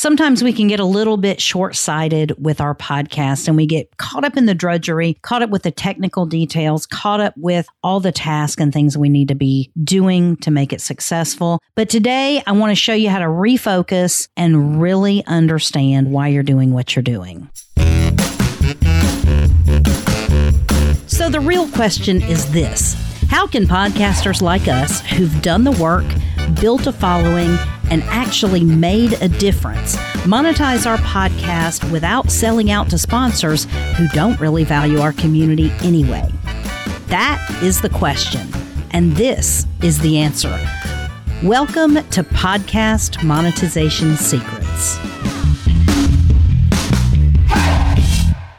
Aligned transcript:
Sometimes 0.00 0.42
we 0.42 0.54
can 0.54 0.66
get 0.66 0.80
a 0.80 0.84
little 0.86 1.18
bit 1.18 1.42
short 1.42 1.76
sighted 1.76 2.32
with 2.42 2.58
our 2.58 2.74
podcast 2.74 3.48
and 3.48 3.54
we 3.54 3.66
get 3.66 3.98
caught 3.98 4.24
up 4.24 4.38
in 4.38 4.46
the 4.46 4.54
drudgery, 4.54 5.18
caught 5.20 5.42
up 5.42 5.50
with 5.50 5.62
the 5.62 5.70
technical 5.70 6.24
details, 6.24 6.86
caught 6.86 7.20
up 7.20 7.34
with 7.36 7.68
all 7.82 8.00
the 8.00 8.10
tasks 8.10 8.62
and 8.62 8.72
things 8.72 8.96
we 8.96 9.10
need 9.10 9.28
to 9.28 9.34
be 9.34 9.70
doing 9.84 10.38
to 10.38 10.50
make 10.50 10.72
it 10.72 10.80
successful. 10.80 11.60
But 11.74 11.90
today 11.90 12.42
I 12.46 12.52
want 12.52 12.70
to 12.70 12.76
show 12.76 12.94
you 12.94 13.10
how 13.10 13.18
to 13.18 13.26
refocus 13.26 14.26
and 14.38 14.80
really 14.80 15.22
understand 15.26 16.10
why 16.10 16.28
you're 16.28 16.44
doing 16.44 16.72
what 16.72 16.96
you're 16.96 17.02
doing. 17.02 17.50
So 21.08 21.28
the 21.28 21.42
real 21.44 21.68
question 21.68 22.22
is 22.22 22.50
this 22.52 23.09
How 23.30 23.46
can 23.46 23.64
podcasters 23.64 24.42
like 24.42 24.66
us 24.66 25.02
who've 25.02 25.40
done 25.40 25.62
the 25.62 25.70
work, 25.70 26.04
built 26.60 26.88
a 26.88 26.92
following, 26.92 27.56
and 27.88 28.02
actually 28.02 28.64
made 28.64 29.12
a 29.22 29.28
difference 29.28 29.94
monetize 30.26 30.84
our 30.84 30.96
podcast 30.98 31.88
without 31.92 32.28
selling 32.28 32.72
out 32.72 32.90
to 32.90 32.98
sponsors 32.98 33.66
who 33.96 34.08
don't 34.08 34.38
really 34.40 34.64
value 34.64 34.98
our 34.98 35.12
community 35.12 35.70
anyway? 35.80 36.28
That 37.06 37.40
is 37.62 37.80
the 37.80 37.88
question. 37.88 38.48
And 38.90 39.12
this 39.12 39.64
is 39.80 40.00
the 40.00 40.18
answer. 40.18 40.50
Welcome 41.44 41.94
to 41.94 42.24
Podcast 42.24 43.22
Monetization 43.22 44.16
Secrets. 44.16 44.98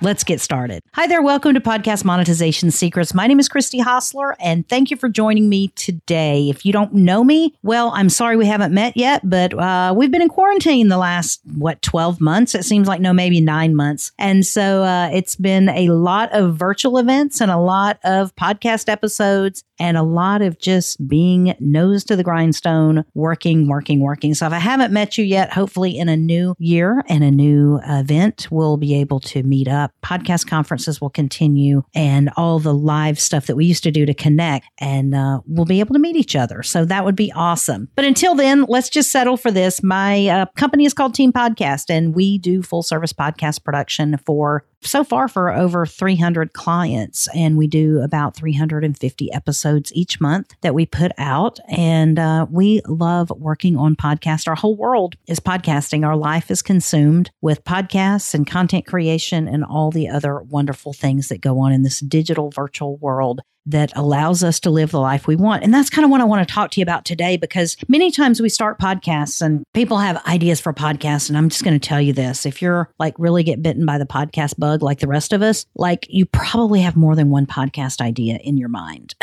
Let's 0.04 0.24
get 0.24 0.42
started. 0.42 0.82
Hi 0.96 1.06
there. 1.06 1.22
Welcome 1.22 1.54
to 1.54 1.62
Podcast 1.62 2.04
Monetization 2.04 2.72
Secrets. 2.72 3.14
My 3.14 3.28
name 3.28 3.40
is 3.40 3.48
Christy 3.48 3.78
Hostler, 3.78 4.36
and 4.40 4.68
thank 4.68 4.90
you 4.90 4.98
for 4.98 5.08
joining 5.08 5.48
me 5.48 5.68
today. 5.68 6.50
If 6.50 6.66
you 6.66 6.74
don't 6.74 6.92
know 6.92 7.24
me, 7.24 7.54
well, 7.62 7.92
I'm 7.94 8.10
sorry 8.10 8.36
we 8.36 8.48
haven't 8.48 8.74
met 8.74 8.98
yet, 8.98 9.22
but 9.24 9.54
uh, 9.54 9.94
we've 9.96 10.10
been 10.10 10.24
in 10.24 10.28
quarantine 10.28 10.88
the 10.88 10.98
last, 10.98 11.42
what, 11.56 11.84
12 11.84 12.20
months? 12.20 12.56
It 12.56 12.66
seems 12.66 12.88
like, 12.88 13.00
no, 13.00 13.14
maybe 13.14 13.42
nine 13.42 13.76
months. 13.76 14.12
And 14.18 14.44
so 14.44 14.82
uh, 14.82 15.12
it's 15.14 15.36
been 15.36 15.70
a 15.70 15.90
lot 15.90 16.34
of 16.34 16.56
virtual 16.56 16.98
events 16.98 17.40
and 17.40 17.52
a 17.52 17.60
lot 17.60 18.00
of 18.04 18.36
podcast 18.36 18.90
episodes 18.90 19.64
and 19.82 19.98
a 19.98 20.04
lot 20.04 20.42
of 20.42 20.60
just 20.60 21.08
being 21.08 21.56
nose 21.60 22.04
to 22.06 22.16
the 22.16 22.24
grindstone, 22.24 23.06
working, 23.14 23.68
working, 23.68 24.00
working. 24.00 24.34
So 24.34 24.48
if 24.48 24.54
I 24.54 24.60
haven't 24.60 24.92
met 24.94 25.18
you 25.18 25.24
yet, 25.24 25.54
hopefully 25.54 25.98
in 25.98 26.10
a 26.10 26.18
new 26.18 26.56
year 26.58 27.04
and 27.08 27.24
a 27.24 27.32
new 27.32 27.80
event, 27.88 28.48
we'll 28.50 28.78
be 28.78 28.96
able 28.96 29.20
to 29.22 29.44
meet 29.44 29.68
up 29.68 29.91
podcast 30.04 30.48
conferences 30.48 31.00
will 31.00 31.10
continue 31.10 31.84
and 31.94 32.30
all 32.38 32.60
the 32.60 32.74
live 32.74 33.20
stuff 33.20 33.48
that 33.48 33.56
we 33.56 33.66
used 33.66 33.84
to 33.84 33.92
do 33.92 34.06
to 34.06 34.14
connect, 34.14 34.68
and 34.80 35.14
uh, 35.16 35.42
we'll 35.46 35.66
be 35.66 35.80
able 35.80 35.94
to 35.94 36.00
meet 36.00 36.16
each 36.16 36.36
other. 36.36 36.64
So 36.64 36.86
that 36.86 37.06
would 37.06 37.16
be 37.16 37.32
awesome. 37.34 37.90
But 37.96 38.06
until 38.06 38.36
then, 38.36 38.66
let's 38.68 38.90
just 38.90 39.12
settle 39.12 39.38
for 39.38 39.52
this. 39.52 39.84
My 39.84 40.28
uh, 40.28 40.46
company 40.58 40.86
is 40.86 40.94
called 40.94 41.14
Team 41.14 41.32
Podcast, 41.32 41.90
and 41.90 42.16
we 42.16 42.38
do 42.38 42.62
full 42.62 42.84
service 42.84 43.14
podcast 43.14 43.64
production 43.64 44.18
for 44.26 44.66
so 44.84 45.04
far 45.04 45.28
for 45.28 45.54
over 45.54 45.86
300 45.86 46.54
clients 46.54 47.28
and 47.36 47.58
we 47.58 47.68
do 47.68 48.02
about 48.02 48.36
350 48.36 49.32
episodes 49.32 49.92
each 49.94 50.20
month 50.20 50.56
that 50.62 50.74
we 50.74 50.86
put 50.86 51.12
out. 51.18 51.60
And 51.70 52.18
uh, 52.18 52.48
we 52.50 52.82
love 52.88 53.32
working 53.32 53.78
on 53.78 53.96
podcasts. 53.96 54.48
Our 54.48 54.56
whole 54.56 54.76
world 54.76 55.16
is 55.28 55.40
podcasting. 55.40 56.06
Our 56.06 56.16
life 56.16 56.50
is 56.50 56.62
consumed 56.62 57.32
with 57.42 57.64
podcasts 57.64 58.34
and 58.34 58.48
content 58.48 58.86
creation 58.86 59.48
and 59.48 59.64
all 59.64 59.92
the 59.92 60.10
other 60.10 60.42
wonderful 60.42 60.94
things 60.94 61.30
that 61.30 61.42
go 61.42 61.60
on 61.60 61.72
in 61.72 61.84
this 61.84 62.00
digital 62.00 62.50
virtual 62.50 62.98
world 62.98 63.42
that 63.66 63.92
allows 63.96 64.44
us 64.44 64.60
to 64.62 64.70
live 64.70 64.92
the 64.92 65.00
life 65.00 65.28
we 65.28 65.36
want. 65.36 65.64
And 65.64 65.74
that's 65.74 65.90
kind 65.90 66.04
of 66.04 66.12
what 66.12 66.22
I 66.22 66.26
want 66.26 66.48
to 66.48 66.54
talk 66.54 66.72
to 66.72 66.80
you 66.80 66.84
about 66.84 67.06
today 67.06 67.38
because 67.38 67.78
many 67.88 68.12
times 68.12 68.42
we 68.42 68.50
start 68.50 68.80
podcasts 68.80 69.42
and 69.42 69.64
people 69.74 69.98
have 69.98 70.26
ideas 70.26 70.60
for 70.60 70.74
podcasts. 70.74 71.30
And 71.30 71.38
I'm 71.38 71.50
just 71.50 71.64
going 71.64 71.80
to 71.80 71.88
tell 71.88 72.02
you 72.02 72.14
this 72.14 72.46
if 72.46 72.62
you're 72.62 72.90
like 73.00 73.14
really 73.18 73.44
get 73.44 73.62
bitten 73.62 73.86
by 73.86 73.98
the 73.98 74.06
podcast 74.06 74.58
bug 74.58 74.82
like 74.82 75.00
the 75.00 75.08
rest 75.08 75.34
of 75.34 75.42
us, 75.42 75.66
like 75.76 76.08
you 76.10 76.26
probably 76.26 76.82
have 76.82 76.96
more 76.96 77.16
than 77.16 77.30
one 77.30 77.46
podcast 77.46 78.02
idea 78.02 78.38
in 78.44 78.58
your 78.58 78.70
mind. 78.70 79.16